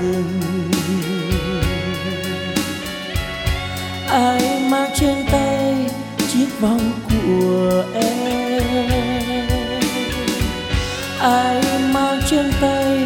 [0.00, 0.40] rừng.
[4.08, 5.74] Ai mang trên tay
[6.28, 8.90] chiếc vòng của em?
[11.20, 11.62] Ai
[11.94, 12.98] mang trên tay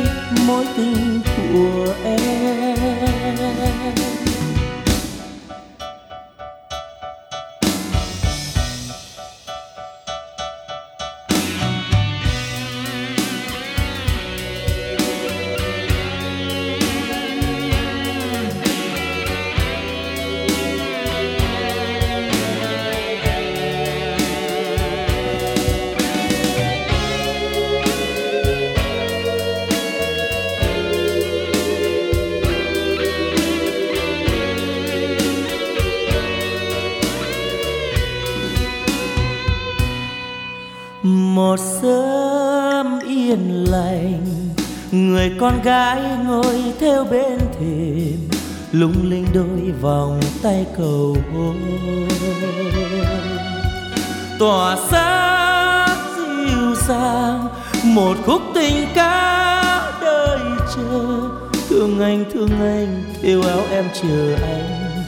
[0.47, 1.08] mối tình
[45.49, 48.28] con gái ngồi theo bên thềm,
[48.72, 51.57] lung linh đôi vòng tay cầu hôn.
[54.38, 57.49] Tỏa sáng dịu dàng,
[57.84, 59.62] một khúc tình ca
[60.01, 60.38] đời
[60.76, 61.20] chờ.
[61.68, 65.03] Thương anh thương anh, yêu áo em chờ anh.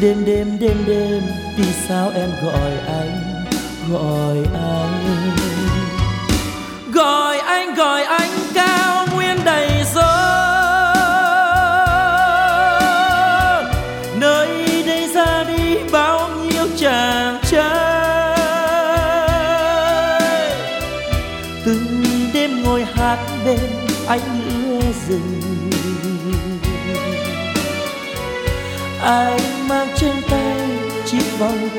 [0.00, 1.22] Đêm đêm đêm đêm,
[1.56, 3.44] vì sao em gọi anh
[3.90, 5.36] gọi anh?
[6.92, 8.31] Gọi anh gọi anh
[29.12, 30.68] anh mang trên tay
[31.06, 31.71] chiếc vòng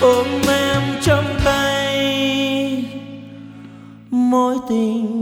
[0.00, 2.84] ôm em trong tay
[4.10, 5.19] mối tình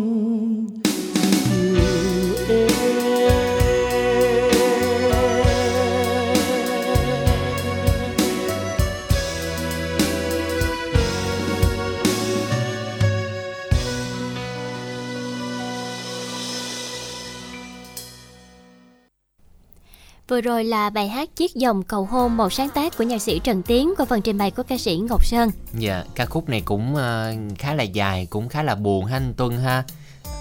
[20.39, 23.39] Vừa rồi là bài hát Chiếc dòng cầu hôn một sáng tác của nhạc sĩ
[23.39, 25.51] Trần Tiến qua phần trình bày của ca sĩ Ngọc Sơn.
[25.78, 29.34] Dạ, ca khúc này cũng ờ, khá là dài, cũng khá là buồn ha anh
[29.36, 29.84] Tuân ha.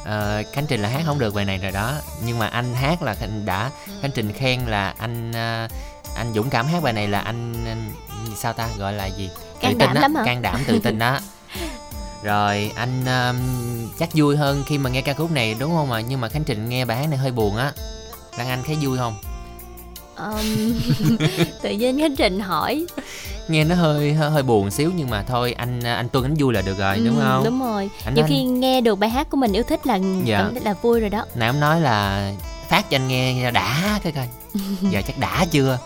[0.06, 1.94] Ờ, Khánh Trình là hát không được bài này rồi đó,
[2.26, 3.72] nhưng mà anh hát là đã
[4.02, 5.68] Khánh Trình khen là anh ờ,
[6.16, 7.92] anh dũng cảm hát bài này là anh, anh
[8.36, 9.30] sao ta gọi là gì?
[9.62, 10.24] Can tự tin đảm á, lắm hả?
[10.26, 11.20] can đảm tự tin đó.
[12.24, 13.36] Rồi anh ờ,
[14.00, 16.02] chắc vui hơn khi mà nghe ca khúc này đúng không ạ?
[16.08, 17.72] Nhưng mà Khánh Trình nghe bài hát này hơi buồn á.
[18.38, 19.16] Lan Anh thấy vui không?
[20.18, 20.74] Ờm,
[21.62, 22.86] tự nhiên Khánh Trình hỏi
[23.48, 26.54] Nghe nó hơi hơi, hơi buồn xíu nhưng mà thôi anh anh Tuân anh vui
[26.54, 27.44] là được rồi đúng Ừ, không?
[27.44, 27.90] Đúng rồi.
[28.06, 30.38] Anh Nhiều nói- khi nghe được bài hát của mình yêu thích là Dạ.
[30.38, 31.26] cảm thấy là vui rồi đó.
[31.36, 32.32] nãy ông nói là
[32.70, 34.28] phát cho anh nghe đã cái coi
[34.92, 35.78] giờ chắc đã chưa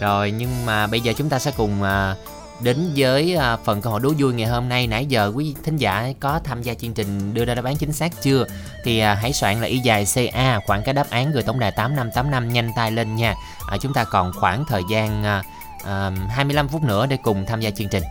[0.00, 2.14] rồi nhưng mà bây giờ chúng ta sẽ cùng à,
[2.60, 4.86] đến với à, phần câu hỏi đố vui ngày hôm nay.
[4.86, 7.92] Nãy giờ quý thính giả có tham gia chương trình đưa ra đáp án chính
[7.92, 8.46] xác chưa?
[8.84, 11.72] Thì à, hãy soạn là y dài ca khoảng cái đáp án gửi tổng đài
[11.72, 13.34] tám năm tám năm nhanh tay lên nha.
[13.68, 15.42] À, chúng ta còn khoảng thời gian à,
[15.84, 18.02] à, 25 phút nữa để cùng tham gia chương trình.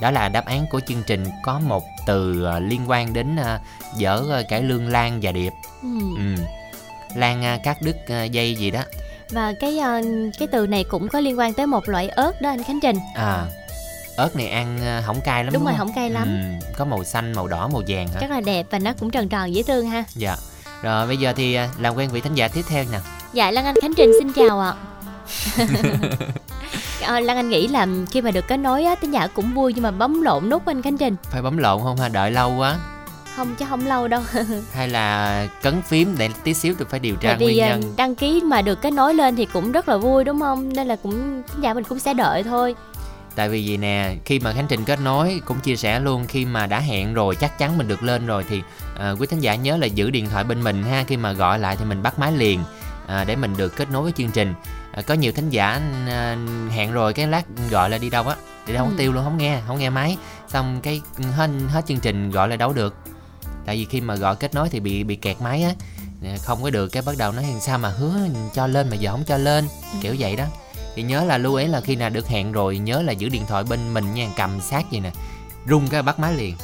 [0.00, 3.36] Đó là đáp án của chương trình có một từ à, liên quan đến
[3.96, 5.52] dở cải lương lan và điệp.
[5.82, 5.88] Ừ.
[6.16, 6.42] Ừ.
[7.14, 7.96] Lan cắt đứt
[8.30, 8.82] dây gì đó
[9.30, 10.00] Và cái ờ,
[10.38, 12.96] cái từ này cũng có liên quan tới một loại ớt đó anh Khánh Trình.
[13.14, 13.46] À
[14.16, 15.86] ớt này ăn à, hỏng cay lắm Đúng rồi, không?
[15.86, 16.28] hổng cay lắm.
[16.60, 18.20] Ừ, Có màu xanh, màu đỏ, màu vàng hả?
[18.20, 20.04] Rất là đẹp và nó cũng tròn tròn dễ thương ha.
[20.14, 20.36] Dạ
[20.82, 22.98] Rồi bây giờ thì à, làm quen vị thánh giả tiếp theo nè
[23.32, 24.72] Dạ Lan Anh Khánh Trình xin chào ạ.
[27.06, 29.72] Ờ, Lan Anh nghĩ là khi mà được kết nối á, tính giả cũng vui
[29.74, 31.16] nhưng mà bấm lộn nút anh Khánh Trình.
[31.22, 32.08] Phải bấm lộn không ha?
[32.08, 32.76] Đợi lâu quá
[33.38, 34.22] Không chứ không lâu đâu.
[34.72, 37.94] Hay là cấn phím để tí xíu tôi phải điều tra Tại nguyên ờ, nhân
[37.96, 40.72] đăng ký mà được kết nối lên thì cũng rất là vui đúng không?
[40.72, 42.74] Nên là cũng tính giả mình cũng sẽ đợi thôi.
[43.34, 46.44] Tại vì gì nè Khi mà Khánh Trình kết nối Cũng chia sẻ luôn Khi
[46.44, 48.62] mà đã hẹn rồi Chắc chắn mình được lên rồi Thì
[48.98, 51.58] à, quý thính giả nhớ là giữ điện thoại bên mình ha Khi mà gọi
[51.58, 52.60] lại thì mình bắt máy liền
[53.06, 54.54] à, Để mình được kết nối với chương trình
[54.92, 56.36] à, Có nhiều thính giả à,
[56.70, 58.36] hẹn rồi Cái lát gọi là đi đâu á
[58.66, 58.88] Đi đâu Ừ.
[58.88, 60.16] không tiêu luôn Không nghe Không nghe máy
[60.48, 61.02] Xong cái
[61.36, 62.94] hết, hết chương trình gọi lại đâu được
[63.68, 65.72] Tại vì khi mà gọi kết nối thì bị bị kẹt máy á.
[66.42, 68.12] Không có được cái bắt đầu nói sao mà hứa
[68.54, 69.68] cho lên mà giờ không cho lên?
[70.02, 70.44] Kiểu vậy đó.
[70.94, 73.42] Thì nhớ là lưu ý là khi nào được hẹn rồi nhớ là giữ điện
[73.48, 75.10] thoại bên mình nha cầm sát vậy nè
[75.68, 76.54] rung cái bắt máy liền.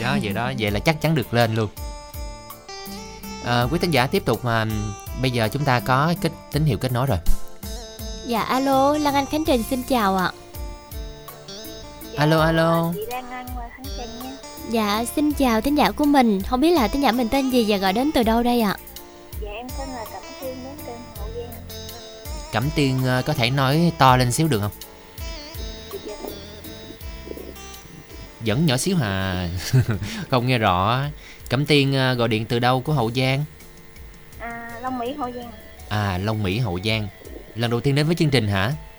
[0.00, 1.70] Đó vậy đó vậy là chắc chắn được lên luôn.
[3.44, 4.66] À, quý thính giả tiếp tục mà
[5.22, 7.18] bây giờ chúng ta có kết tín hiệu kết nối rồi.
[8.26, 10.32] Dạ alo, Lan Anh Khánh Trình xin chào ạ.
[12.16, 13.00] Alo alo Chị
[13.98, 14.30] Trình nha.
[14.70, 16.42] Dạ xin chào thính giả của mình.
[16.42, 18.76] Không biết là thính giả mình tên gì và gọi đến từ đâu đây ạ?
[19.40, 21.50] Dạ em tên là Cẩm Thiên đến từ Hậu Giang.
[22.52, 24.70] cẩm tiên ờ, có thể nói to lên xíu được không
[26.06, 26.14] Dạ.
[28.46, 29.48] vẫn nhỏ xíu hà
[30.30, 31.02] không nghe rõ
[31.48, 33.44] cẩm tiên ờ, gọi điện từ đâu của hậu giang
[34.38, 35.50] À, Long Mỹ Hậu Giang.
[35.88, 37.08] à long mỹ hậu giang
[37.54, 38.89] lần đầu tiên đến với chương trình hả Dạ.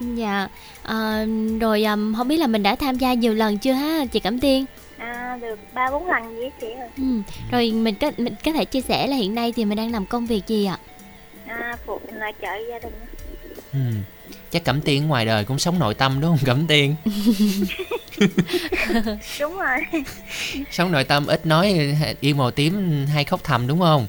[0.00, 0.48] Dạ.
[0.82, 1.26] ờ,
[1.60, 4.40] rồi ừm, không biết là mình đã tham gia nhiều lần chưa ha chị Cẩm
[4.40, 4.64] Tiên?
[4.98, 6.88] À, được ba bốn lần gì chị rồi.
[6.96, 7.04] Ừ.
[7.50, 10.06] Rồi mình có mình có thể chia sẻ là hiện nay thì mình đang làm
[10.06, 10.78] công việc gì ạ?
[11.46, 12.92] À, phụ nội trợ gia đình.
[13.72, 13.78] ừ.
[14.50, 16.94] chắc cẩm tiên ngoài đời cũng sống nội tâm đúng không cẩm tiên
[19.40, 19.78] Đúng rồi.
[20.70, 24.06] sống nội tâm ít nói yêu màu tím hay khóc thầm đúng không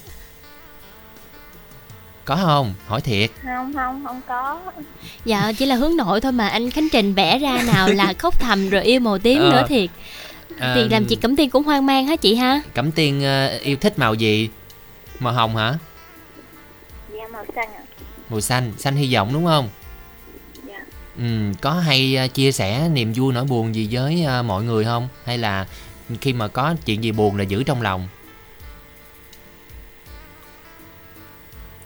[2.30, 4.60] có không hỏi thiệt Không, không, không có.
[5.26, 8.39] Dạ chỉ là hướng nội thôi mà anh Khánh Trình vẽ ra nào là khóc
[8.39, 9.49] thầm rồi yêu màu tím Ờ.
[9.51, 9.89] nữa thiệt.
[10.60, 12.61] À, Thì làm chị Cẩm Tiên cũng hoang mang hả chị ha?
[12.73, 14.49] cẩm tiên ờ, yêu thích màu gì
[15.19, 15.73] Màu hồng hả?
[17.18, 17.81] Dạ màu xanh ạ.
[18.30, 19.69] Màu xanh, xanh hy vọng đúng không?
[20.68, 20.80] Dạ.
[21.18, 21.23] Ừ,
[21.61, 25.07] có hay à, chia sẻ niềm vui nỗi buồn gì với à, mọi người không?
[25.26, 25.65] Hay là
[26.22, 28.07] khi mà có chuyện gì buồn là giữ trong lòng?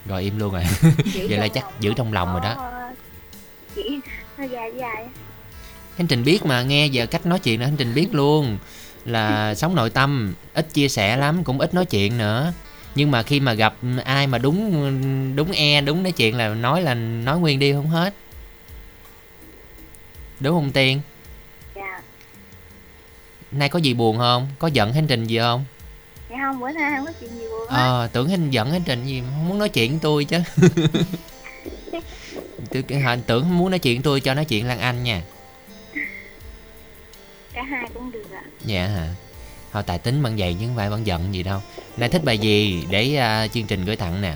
[0.06, 0.64] Rồi im luôn rồi.
[1.14, 2.54] Vậy là chắc giữ trong lòng rồi đó.
[2.58, 2.92] Có-
[3.76, 4.00] Chỉ
[4.38, 5.08] nó dài dài.
[5.98, 8.58] Khánh Trình biết mà nghe giờ cách nói chuyện là Khánh Trình biết luôn
[9.06, 12.54] là sống nội tâm ít chia sẻ lắm cũng ít nói chuyện nữa
[12.96, 13.76] nhưng mà khi mà gặp
[14.06, 17.88] ai mà đúng đúng e đúng nói chuyện là nói là nói nguyên đi không
[17.90, 18.14] hết
[20.40, 21.02] đúng không Tiên
[21.76, 22.02] Dạ.
[23.52, 25.66] nay có gì buồn không có giận Khánh Trình gì không
[26.34, 29.06] Dạ không bữa nay không có chuyện gì buồn ờ tưởng Khánh giận Khánh Trình
[29.06, 30.40] gì không muốn nói chuyện với tôi chứ.
[32.72, 32.84] Tôi
[33.28, 35.22] tưởng muốn nói chuyện tôi cho nói chuyện Lan Anh nha.
[37.54, 38.44] Cả hai cũng được ạ.
[38.66, 39.10] Dạ hả?
[39.72, 41.62] Thôi tài tính bằng vậy không phải bằng giận gì đâu.
[41.98, 42.86] Nay thích bài gì?
[42.90, 44.36] Để à, chương trình gửi tặng nè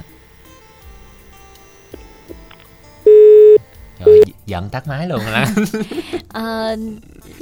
[4.06, 5.48] Rồi giận tắt máy luôn là
[6.30, 6.76] Ờ,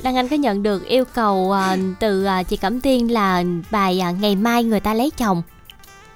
[0.03, 3.99] Đăng Anh có nhận được yêu cầu ờ, từ ờ, chị Cẩm Tiên là bài
[3.99, 5.41] ờ, ngày mai người ta lấy chồng.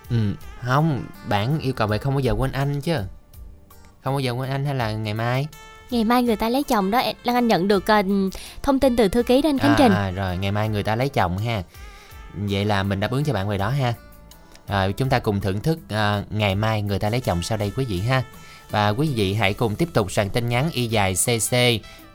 [0.10, 0.16] ừ,
[0.62, 2.96] Không, bạn yêu cầu bài không bao giờ quên anh chứ.
[4.04, 5.48] Không bao giờ quên anh hay là ngày mai?
[5.90, 8.02] Ngày mai người ta lấy chồng đó, Đăng Anh nhận được ờ,
[8.64, 9.92] thông tin từ thư ký đó anh Khánh à, Trình.
[9.92, 11.64] à, Rồi ngày mai người ta lấy chồng ha.
[12.34, 13.94] Vậy là mình đáp ứng cho bạn bài đó ha.
[14.68, 17.72] Rồi chúng ta cùng thưởng thức à, ngày mai người ta lấy chồng sau đây
[17.78, 18.24] quý vị ha
[18.72, 21.56] và quý vị hãy cùng tiếp tục soạn tin nhắn y dài CC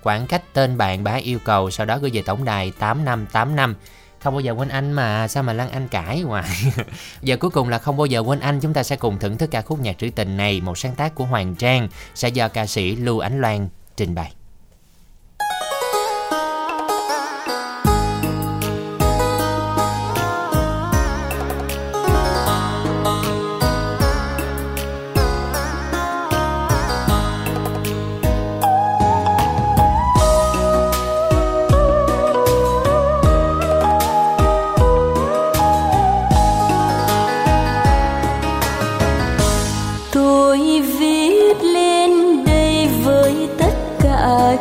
[0.03, 3.75] Khoảng cách tên bạn bá yêu cầu, Sau đó gửi về tổng đài 8585
[4.21, 6.49] Không bao giờ quên anh mà, Sao mà lăng Anh cãi hoài?
[7.23, 9.51] Giờ cuối cùng là không bao giờ quên anh, Chúng ta sẽ cùng thưởng thức
[9.51, 12.67] ca khúc nhạc trữ tình này, Một sáng tác của Hoàng Trang, Sẽ do ca
[12.67, 14.33] sĩ Lưu Ánh Loan trình bày.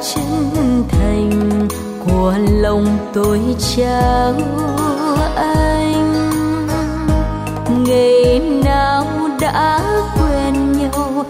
[0.01, 1.67] Chân thành
[2.05, 3.39] của lòng tôi
[3.75, 4.33] trao
[5.35, 6.13] anh.
[7.85, 9.05] Ngày nào
[9.41, 9.81] đã
[10.15, 11.25] quen nhau,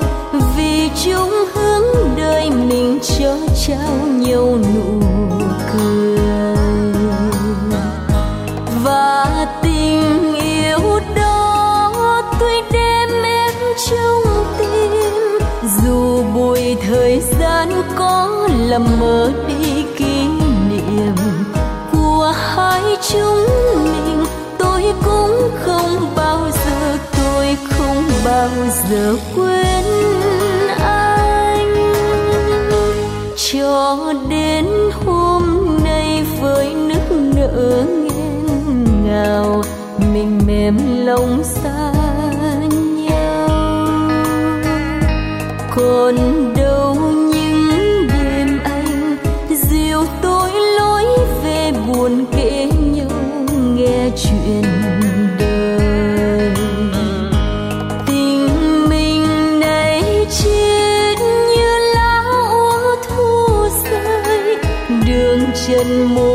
[0.57, 3.37] vì chung hướng đời mình cho
[3.67, 5.05] trao nhau nụ
[5.73, 6.12] cười.
[18.73, 20.27] Làm mơ đi kỷ
[20.69, 21.15] niệm
[21.91, 22.81] của hai
[23.11, 23.45] chúng
[23.75, 24.25] mình.
[24.57, 28.49] Tôi cũng không bao giờ, tôi không bao
[28.89, 29.83] giờ quên
[30.79, 31.93] anh.
[33.51, 34.65] Cho đến
[35.05, 35.43] hôm
[35.83, 39.63] nay với nước nở nghẹn ngào,
[40.13, 41.91] mình mềm lòng xa
[42.95, 43.49] nhau.
[45.75, 46.42] Còn
[65.89, 66.32] đường trần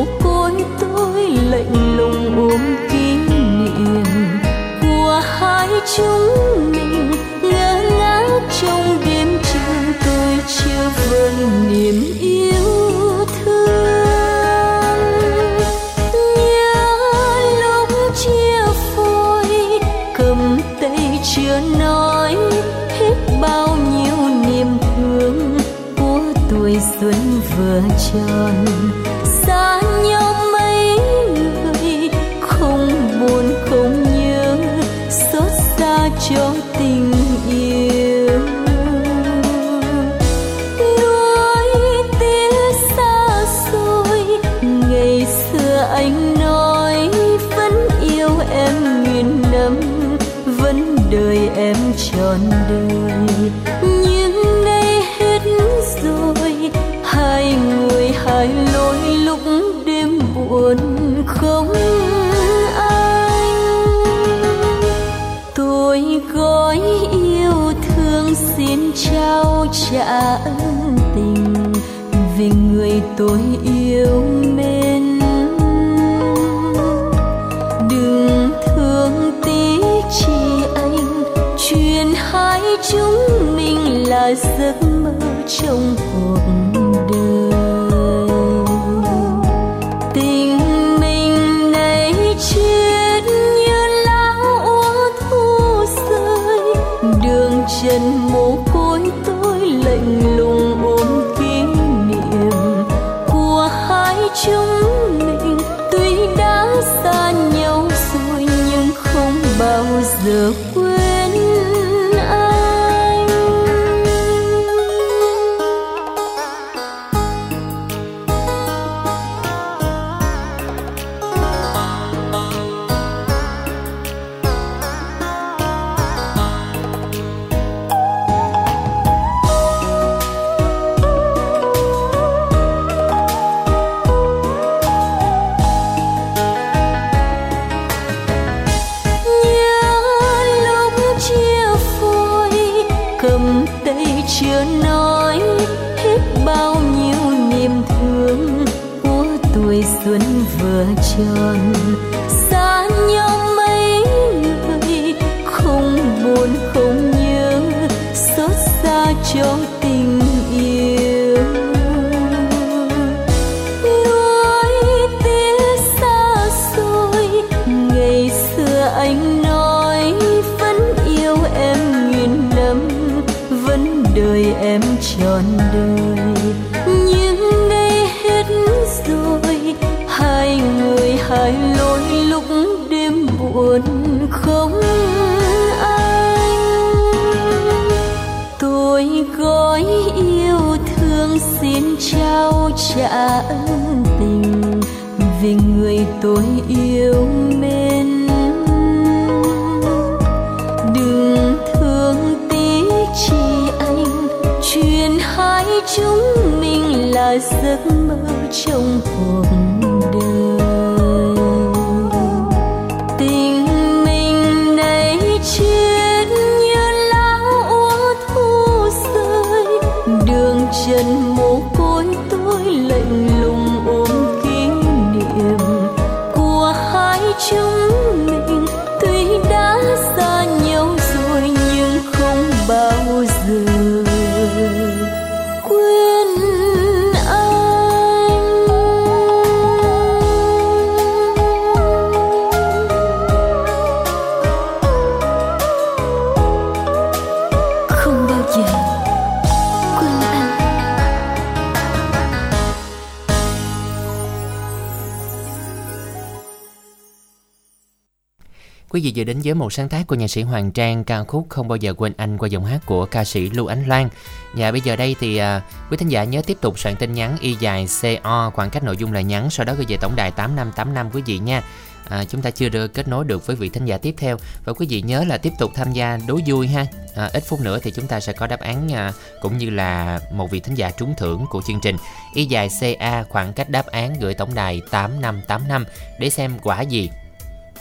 [259.38, 261.94] đến với một sáng tác của nhạc sĩ Hoàng Trang ca khúc Không bao giờ
[261.96, 264.08] quên anh qua giọng hát của ca sĩ Lưu Ánh Loan.
[264.54, 267.36] Và bây giờ đây thì à, quý thính giả nhớ tiếp tục soạn tin nhắn
[267.40, 270.30] y dài CO khoảng cách nội dung là nhắn sau đó gửi về tổng đài
[270.30, 271.62] 8585 quý vị nha.
[272.08, 274.72] À, chúng ta chưa được kết nối được với vị thính giả tiếp theo và
[274.72, 276.86] quý vị nhớ là tiếp tục tham gia đố vui ha.
[277.14, 280.20] À, ít phút nữa thì chúng ta sẽ có đáp án à, cũng như là
[280.32, 281.96] một vị thính giả trúng thưởng của chương trình.
[282.34, 285.84] Y dài CA khoảng cách đáp án gửi tổng đài 8585
[286.18, 287.10] để xem quả gì.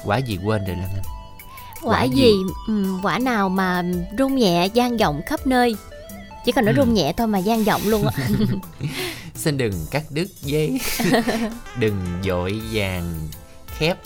[0.04, 1.17] Quả gì quên rồi Lan Anh
[1.82, 2.16] quả Quả gì?
[2.16, 2.34] gì
[2.68, 3.84] Ừm, quả nào mà
[4.18, 5.76] rung nhẹ gian vọng khắp nơi
[6.46, 6.76] chỉ cần nó Ừ.
[6.78, 8.12] rung nhẹ thôi mà gian vọng luôn á
[9.36, 10.80] xin đừng cắt đứt giấy
[11.80, 13.14] đừng dội vàng
[13.78, 13.98] khép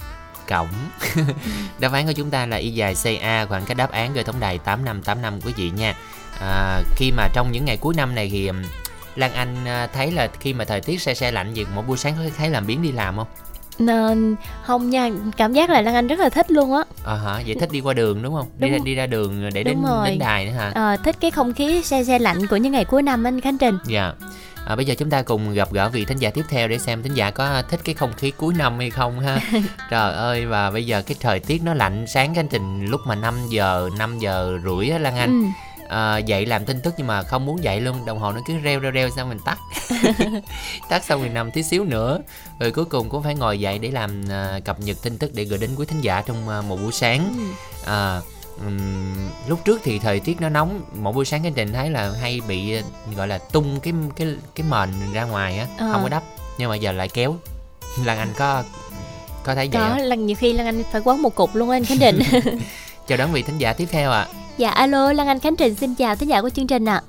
[0.49, 0.67] cổng
[1.79, 4.39] đáp án của chúng ta là y dài CA khoảng cách đáp án gửi tổng
[4.39, 5.95] đài 8585 quý vị nha
[6.41, 8.61] à, khi mà trong những ngày cuối năm này thì ừm,
[9.15, 11.97] Lan Anh à, thấy là khi mà thời tiết se se lạnh gì mỗi buổi
[11.97, 13.27] sáng có thấy làm biến đi làm không?
[13.81, 17.41] Nên không nha cảm giác là Lan Anh rất là thích luôn á Ờ hả,
[17.45, 18.47] vậy thích đi qua đường đúng không?
[18.57, 18.85] Đi Đúng ra rồi.
[18.85, 20.09] đi ra đường để đến rồi.
[20.09, 20.71] đến đài nữa hả?
[20.75, 23.57] Ờ, thích cái không khí se se lạnh của những ngày cuối năm anh Khánh
[23.57, 24.11] Trình Dạ.
[24.65, 27.03] À, bây giờ chúng ta cùng gặp gỡ vị thính giả tiếp theo để xem
[27.03, 29.39] thính giả có thích cái không khí cuối năm hay không ha.
[29.89, 33.15] Trời ơi và bây giờ cái thời tiết nó lạnh sáng cái trình lúc mà
[33.15, 35.41] 5 giờ 5 giờ rưỡi á Lan Anh.
[35.41, 35.47] Ừ.
[35.91, 38.05] À, dậy làm tin tức nhưng mà không muốn dậy luôn.
[38.05, 39.57] Đồng hồ nó cứ reo reo reo xong mình tắt.
[40.89, 42.19] Tắt xong mình nằm tí xíu nữa.
[42.59, 45.43] Rồi cuối cùng cũng phải ngồi dậy để làm à, cập nhật tin tức để
[45.43, 47.33] gửi đến quý thính giả trong à, một buổi sáng.
[47.85, 48.19] À,
[48.65, 49.15] ừm,
[49.47, 50.81] lúc trước thì thời tiết nó nóng.
[51.01, 52.73] Mỗi buổi sáng cái trình thấy là hay bị
[53.15, 55.89] gọi là tung cái cái cái mền ra ngoài á Ờ.
[55.93, 56.23] không có đắp.
[56.57, 57.35] Nhưng mà giờ lại kéo.
[58.05, 58.63] Lan Anh có
[59.43, 59.97] có thấy vậy có không?
[59.97, 62.19] lần nhiều khi Lan Anh phải quấn một cục luôn á anh Khánh Trình.
[63.07, 64.27] Chào đón vị thính giả tiếp theo ạ
[64.57, 67.01] dạ alo Lan Anh Khánh Trình xin chào thính giả của chương trình ạ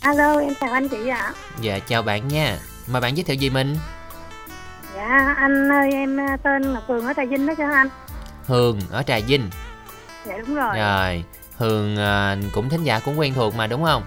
[0.00, 1.32] Alo, em chào anh chị ạ.
[1.60, 3.76] dạ chào bạn nha mời bạn giới thiệu gì mình
[4.96, 7.88] Dạ, anh ơi, em tên Ngọc Phương ở Trà Vinh đó cho anh.
[8.46, 9.50] Hường ở Trà Vinh
[10.26, 10.78] Dạ đúng rồi.
[10.78, 11.24] rồi
[11.56, 14.02] Hường à, cũng thính giả cũng quen thuộc mà đúng không?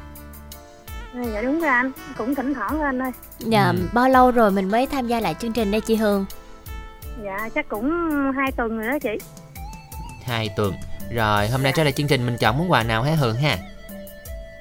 [1.33, 3.75] dạ đúng rồi anh cũng thỉnh thoảng thôi anh ơi Dạ, Ừ.
[3.93, 6.25] bao lâu rồi mình mới tham gia lại chương trình đây chị Hương?
[7.23, 7.91] dạ chắc cũng
[8.37, 9.09] hai tuần rồi đó chị
[10.25, 10.73] Hai tuần.
[11.15, 13.57] Rồi hôm nay trở lại chương trình mình chọn món quà nào hả Hường ha?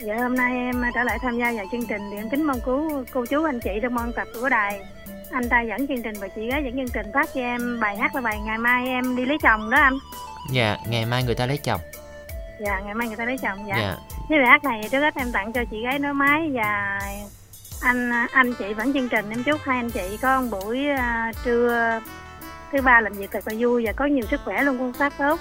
[0.07, 2.61] dạ hôm nay em trở lại tham gia vào chương trình thì em kính mong
[2.61, 4.81] cứu cô chú anh chị trong ban tập của đài
[5.31, 7.97] anh ta dẫn chương trình và chị gái dẫn chương trình phát cho em bài
[7.97, 9.99] hát là bài ngày mai em đi lấy chồng đó anh
[10.53, 11.81] Dạ, ngày mai người ta lấy chồng.
[12.61, 13.97] dạ ngày mai người ta lấy chồng dạ, Dạ.
[14.29, 16.99] cái bài hát này trước hết em tặng cho chị gái nói máy và
[17.83, 21.33] anh anh chị vẫn chương trình em chúc hai anh chị có một buổi à,
[21.45, 22.01] trưa
[22.73, 25.13] thứ ba làm việc thật là vui và có nhiều sức khỏe luôn công tác
[25.19, 25.41] tốt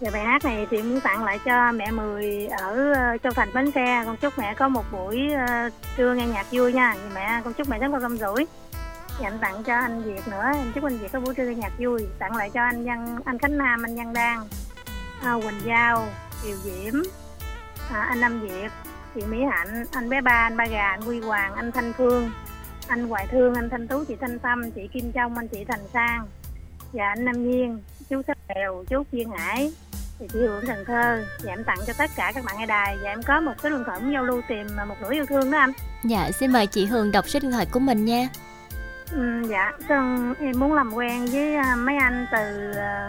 [0.00, 3.48] và bài hát này thì muốn tặng lại cho mẹ Mười ở ờ, Châu Thành
[3.54, 4.02] Bến Tre.
[4.06, 6.94] Con chúc mẹ có một buổi ờ, trưa nghe nhạc vui nha.
[7.14, 8.46] Mẹ con chúc mẹ sống con rủi
[9.20, 10.44] và anh tặng cho anh Việt nữa.
[10.54, 12.06] Em chúc anh Việt có buổi trưa nghe nhạc vui.
[12.18, 14.38] Tặng lại cho anh Văn anh Khánh Nam anh Văn Đan
[15.22, 16.08] à, Quỳnh Giao
[16.42, 16.94] Kiều Diễm
[17.90, 18.68] à, anh Nam Việt
[19.14, 22.30] chị Mỹ Hạnh anh bé ba anh ba gà anh Quy Hoàng anh Thanh Phương
[22.88, 25.88] anh Hoài Thương anh Thanh Tú chị Thanh Tâm chị Kim Trong anh chị Thành
[25.92, 26.26] Sang
[26.92, 27.82] và anh Nam Nhiên.
[28.10, 29.72] Chú Sách Đèo chú Duyên Hải
[30.20, 32.96] thì chị Hưởng Cần Thơ và em tặng cho tất cả các bạn nghe đài
[33.02, 35.50] và em có một số điện thoại muốn giao lưu tìm một nửa yêu thương
[35.50, 35.72] đó anh.
[36.04, 38.28] Dạ, xin mời chị Hương đọc số điện thoại của mình nha.
[39.12, 43.08] Ừ, dạ, con em muốn làm quen với à, mấy anh từ à,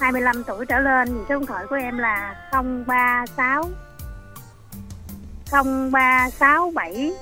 [0.00, 1.08] 25 tuổi trở lên.
[1.08, 3.64] Thì số điện thoại của em là 036
[5.50, 7.12] 0367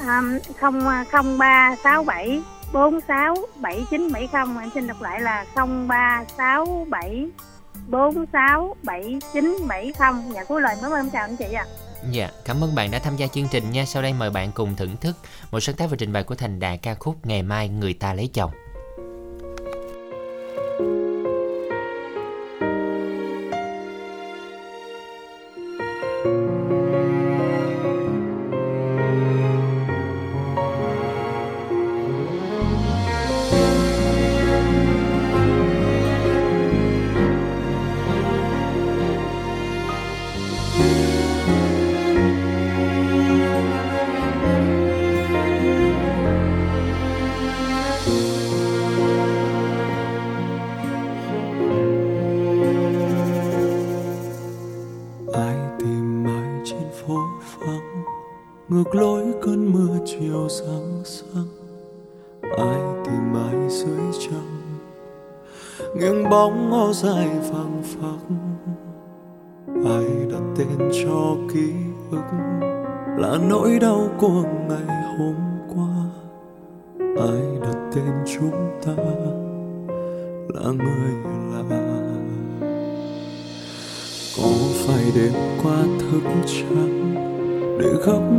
[0.00, 7.30] um, 0367 467970 em xin đọc lại là 0367
[7.88, 9.92] 467970
[10.34, 11.66] dạ cuối lời cảm ơn em chào anh chị ạ
[12.10, 13.84] Dạ, cảm ơn bạn đã tham gia chương trình nha.
[13.84, 15.16] Sau đây mời bạn cùng thưởng thức
[15.50, 18.14] một sáng tác và trình bày của Thành Đạt ca khúc Ngày mai người ta
[18.14, 18.50] lấy chồng.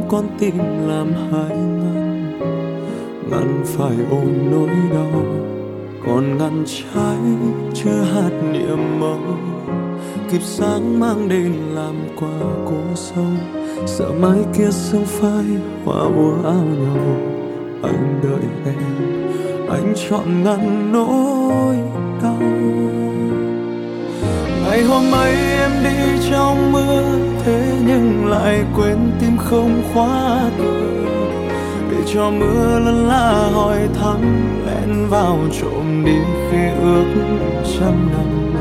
[0.09, 0.57] Con tim
[0.87, 2.39] làm hai ngăn.
[3.29, 5.23] Ngăn phải ôm nỗi đau,
[6.05, 7.17] còn ngăn trái
[7.73, 9.17] chưa hạt niềm mơ
[10.31, 13.25] kịp sáng mang đến làm quà cô sâu,
[13.85, 15.45] sợ mai kia sương phai
[15.85, 16.97] hoa úa áo nhau
[17.83, 19.23] anh đợi em,
[19.69, 21.75] anh chọn ngăn nỗi
[22.23, 22.96] đau
[24.77, 27.03] ngày hôm ấy em đi trong mưa,
[27.45, 31.05] thế nhưng lại quên tim không khóa cửa.
[31.91, 34.21] Để cho mưa lân la hỏi thăm
[34.65, 36.17] lén vào trộm đi
[36.51, 37.05] khi ước
[37.79, 38.55] trăm năm.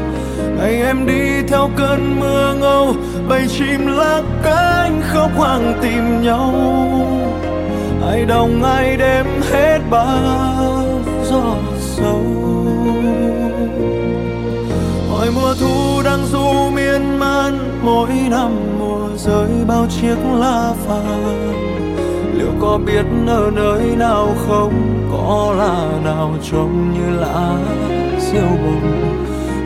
[0.58, 2.94] Ngày em đi theo cơn mưa ngâu,
[3.28, 6.54] bầy chim lá cánh khóc hoang tìm nhau.
[8.10, 12.22] Ai đồng ai đêm hết bao gió sâu
[15.36, 21.52] mùa thu đang du miên man, mỗi năm mùa rơi bao chiếc lá vàng
[22.38, 24.72] liệu có biết ở nơi nào không,
[25.12, 27.56] có là nào trông như lá
[28.18, 29.02] diêu bông?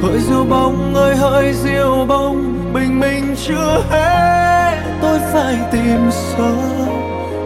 [0.02, 4.76] Hỡi diêu bông ơi, hỡi diêu bông, bình minh chưa hết.
[5.02, 6.58] Tôi phải tìm sớm,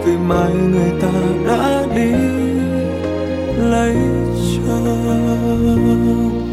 [0.05, 1.09] vì mai người ta
[1.49, 2.13] đã đi
[3.57, 3.97] lấy
[4.57, 6.44] chồng.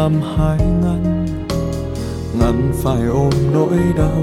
[0.00, 1.26] Làm hai ngăn.
[2.40, 4.22] Ngăn phải ôm nỗi đau,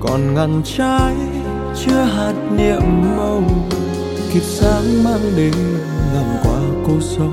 [0.00, 1.14] còn ngăn trái
[1.84, 2.82] chưa hạt niệm
[3.16, 3.42] màu.
[4.32, 5.54] Kịp sáng mang đến,
[6.14, 7.32] ngàn qua cô sâu.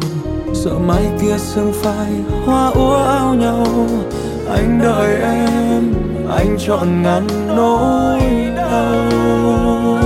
[0.53, 2.11] Sợ mai kia sương phai,
[2.45, 3.65] hoa úa ao nhau.
[4.49, 5.93] Anh đợi em,
[6.29, 8.21] anh chọn ngăn nỗi
[8.55, 9.99] đau.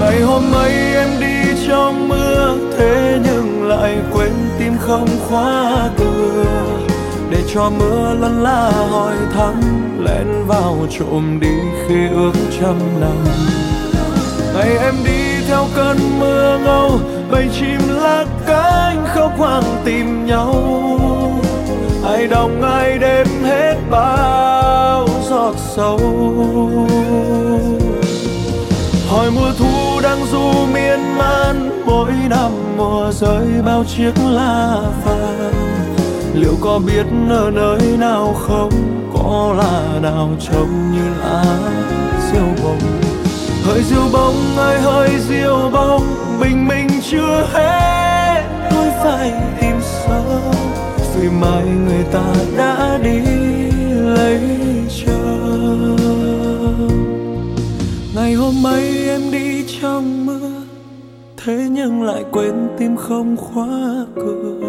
[0.00, 4.32] Ngày hôm ấy em đi trong mưa, thế nhưng lại quên
[4.80, 6.44] không khóa cửa,
[7.30, 9.54] để cho mưa lăn la hỏi thăm,
[10.04, 11.54] lén vào trộm đi
[11.88, 13.16] khi ước trăm năm.
[14.54, 17.00] Ngày em đi theo cơn mưa ngâu,
[17.30, 20.54] bầy chim lá cánh khóc hoang tìm nhau.
[22.04, 25.98] Ai đồng ai đêm hết bao giọt sâu.
[29.08, 30.99] Hỏi mùa thu đang du miên
[31.30, 35.52] gian, mỗi năm mùa rơi bao chiếc lá vàng.
[36.34, 38.70] Liệu có biết ở nơi nào không,
[39.14, 41.44] có là nào trông như lá
[42.32, 42.78] diêu bông?
[43.64, 46.02] Hơi diêu bông ơi hơi diêu bông,
[46.40, 50.54] bình minh chưa hết tôi phải tìm sớm
[51.16, 53.20] vì mai người ta đã đi
[53.92, 54.40] lấy
[55.06, 55.96] chồng.
[58.14, 58.99] Ngày hôm ấy
[61.50, 63.66] thế nhưng lại quên tim không khóa
[64.16, 64.68] cửa.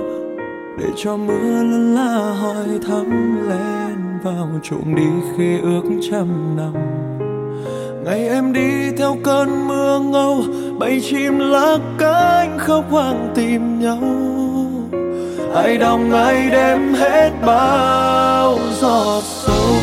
[0.80, 5.04] Để cho mưa lân la hỏi thăm lên vào trộm đi
[5.38, 5.82] khi ước
[6.12, 6.74] trăm năm.
[8.06, 10.44] Ngày em đi theo cơn mưa ngâu
[10.80, 14.02] bay chim lá cánh khóc hoang tìm nhau.
[15.56, 19.76] Ai đồng ai đem hết bao giọt sâu.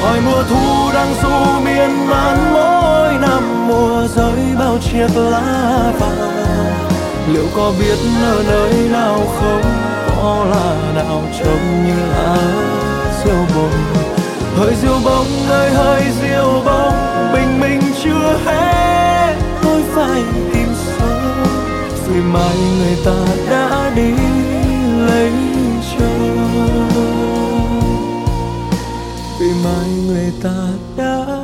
[0.00, 6.74] Hỏi mùa thu đang du miên man mỗi năm mùa rơi bao chiếc lá vàng.
[7.32, 9.62] Liệu có biết ở nơi nào không?
[10.16, 12.36] Có là nào trông như lá
[13.24, 14.04] diêu bông
[14.56, 19.34] hơi diêu bông ơi, hơi diêu bông bình minh chưa hết.
[19.62, 20.22] Tôi phải
[20.52, 21.08] tìm sâu
[22.08, 24.12] vì mai người ta đã đi
[25.06, 25.32] lấy
[25.98, 26.88] chồng.
[29.40, 31.43] Vì mai người ta đã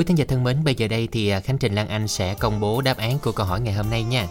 [0.00, 2.34] Quý thính giả thân mến, bây giờ đây thì à, Khánh Trình Lan Anh sẽ
[2.34, 4.28] công bố đáp án của câu hỏi ngày hôm nay nha.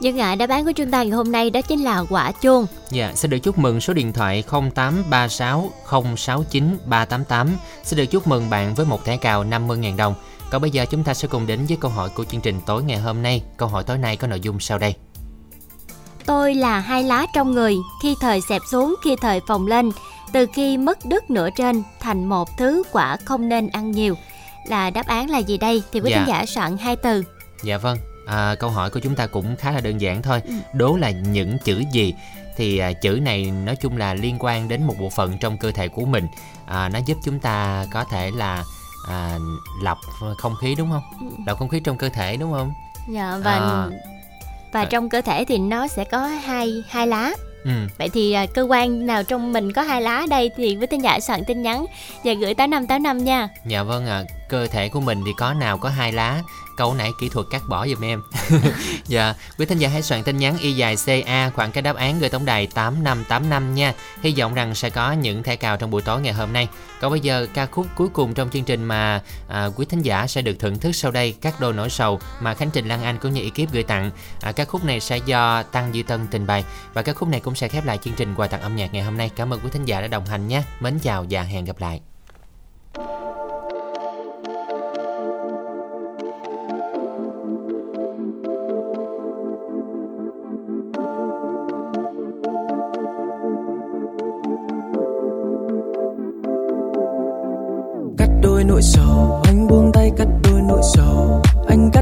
[0.00, 2.66] Dân ạ, đáp án của chúng ta ngày hôm nay đó chính là quả chuông.
[2.90, 4.44] Dạ, xin được chúc mừng số điện thoại
[4.74, 5.70] 0836
[6.16, 7.56] 069 388.
[7.84, 10.14] Xin được chúc mừng bạn với một thẻ cào 50.000 đồng.
[10.50, 12.82] Còn bây giờ chúng ta sẽ cùng đến với câu hỏi của chương trình tối
[12.82, 13.42] ngày hôm nay.
[13.56, 14.94] Câu hỏi tối nay có nội dung sau đây.
[16.26, 19.90] Tôi là hai lá trong người, khi thời xẹp xuống, khi thời phồng lên.
[20.32, 24.14] Từ khi mất đứt nửa trên thành một thứ quả không nên ăn nhiều.
[24.66, 25.82] Là đáp án là gì đây?
[25.92, 26.16] Thì quý Dạ.
[26.18, 27.24] khán giả soạn hai từ.
[27.64, 30.40] Dạ vâng, à, câu hỏi của chúng ta cũng khá là đơn giản thôi.
[30.74, 32.14] Đố là những chữ gì?
[32.56, 35.70] Thì à, chữ này nói chung là liên quan đến một bộ phận trong cơ
[35.70, 36.26] thể của mình.
[36.66, 38.64] À, nó giúp chúng ta có thể là
[39.08, 39.38] à,
[39.82, 39.98] lọc
[40.38, 41.02] không khí đúng không?
[41.46, 42.72] Lọc không khí trong cơ thể đúng không?
[43.10, 43.86] Dạ và À.
[44.72, 44.84] và À.
[44.84, 47.32] trong cơ thể thì nó sẽ có hai hai lá.
[47.64, 47.70] Ừ.
[47.98, 51.02] Vậy thì à, cơ quan nào trong mình có hai lá đây thì quý thính
[51.02, 51.86] giả soạn tin nhắn
[52.24, 53.48] và gửi 8585 nha.
[53.66, 56.42] Dạ vâng ạ, cơ thể của mình thì có nào có hai lá
[56.76, 58.22] Câu nãy kỹ thuật cắt bỏ giùm em.
[59.06, 62.20] Dạ, quý thính giả hãy soạn tin nhắn y dài CA khoảng cái đáp án
[62.20, 63.94] gửi tổng đài 8585 nha.
[64.22, 66.68] Hy vọng rằng sẽ có những thẻ cào trong buổi tối ngày hôm nay.
[67.00, 70.26] Còn bây giờ ca khúc cuối cùng trong chương trình mà à, quý thính giả
[70.26, 73.18] sẽ được thưởng thức sau đây Các đôi nổi sầu mà Khánh Trình Lan Anh
[73.18, 74.10] cũng như ekip gửi tặng.
[74.40, 77.40] À, Các khúc này sẽ do Tăng Duy Tân trình bày Và các khúc này
[77.40, 79.30] cũng sẽ khép lại chương trình quà tặng âm nhạc ngày hôm nay.
[79.36, 80.62] Cảm ơn quý thính giả đã đồng hành nhé.
[80.80, 82.00] Mến chào và hẹn gặp lại.
[98.62, 99.42] Đôi nỗi sầu.
[99.44, 101.42] Anh buông tay cắt đôi nỗi sầu.
[101.68, 102.01] Anh cắt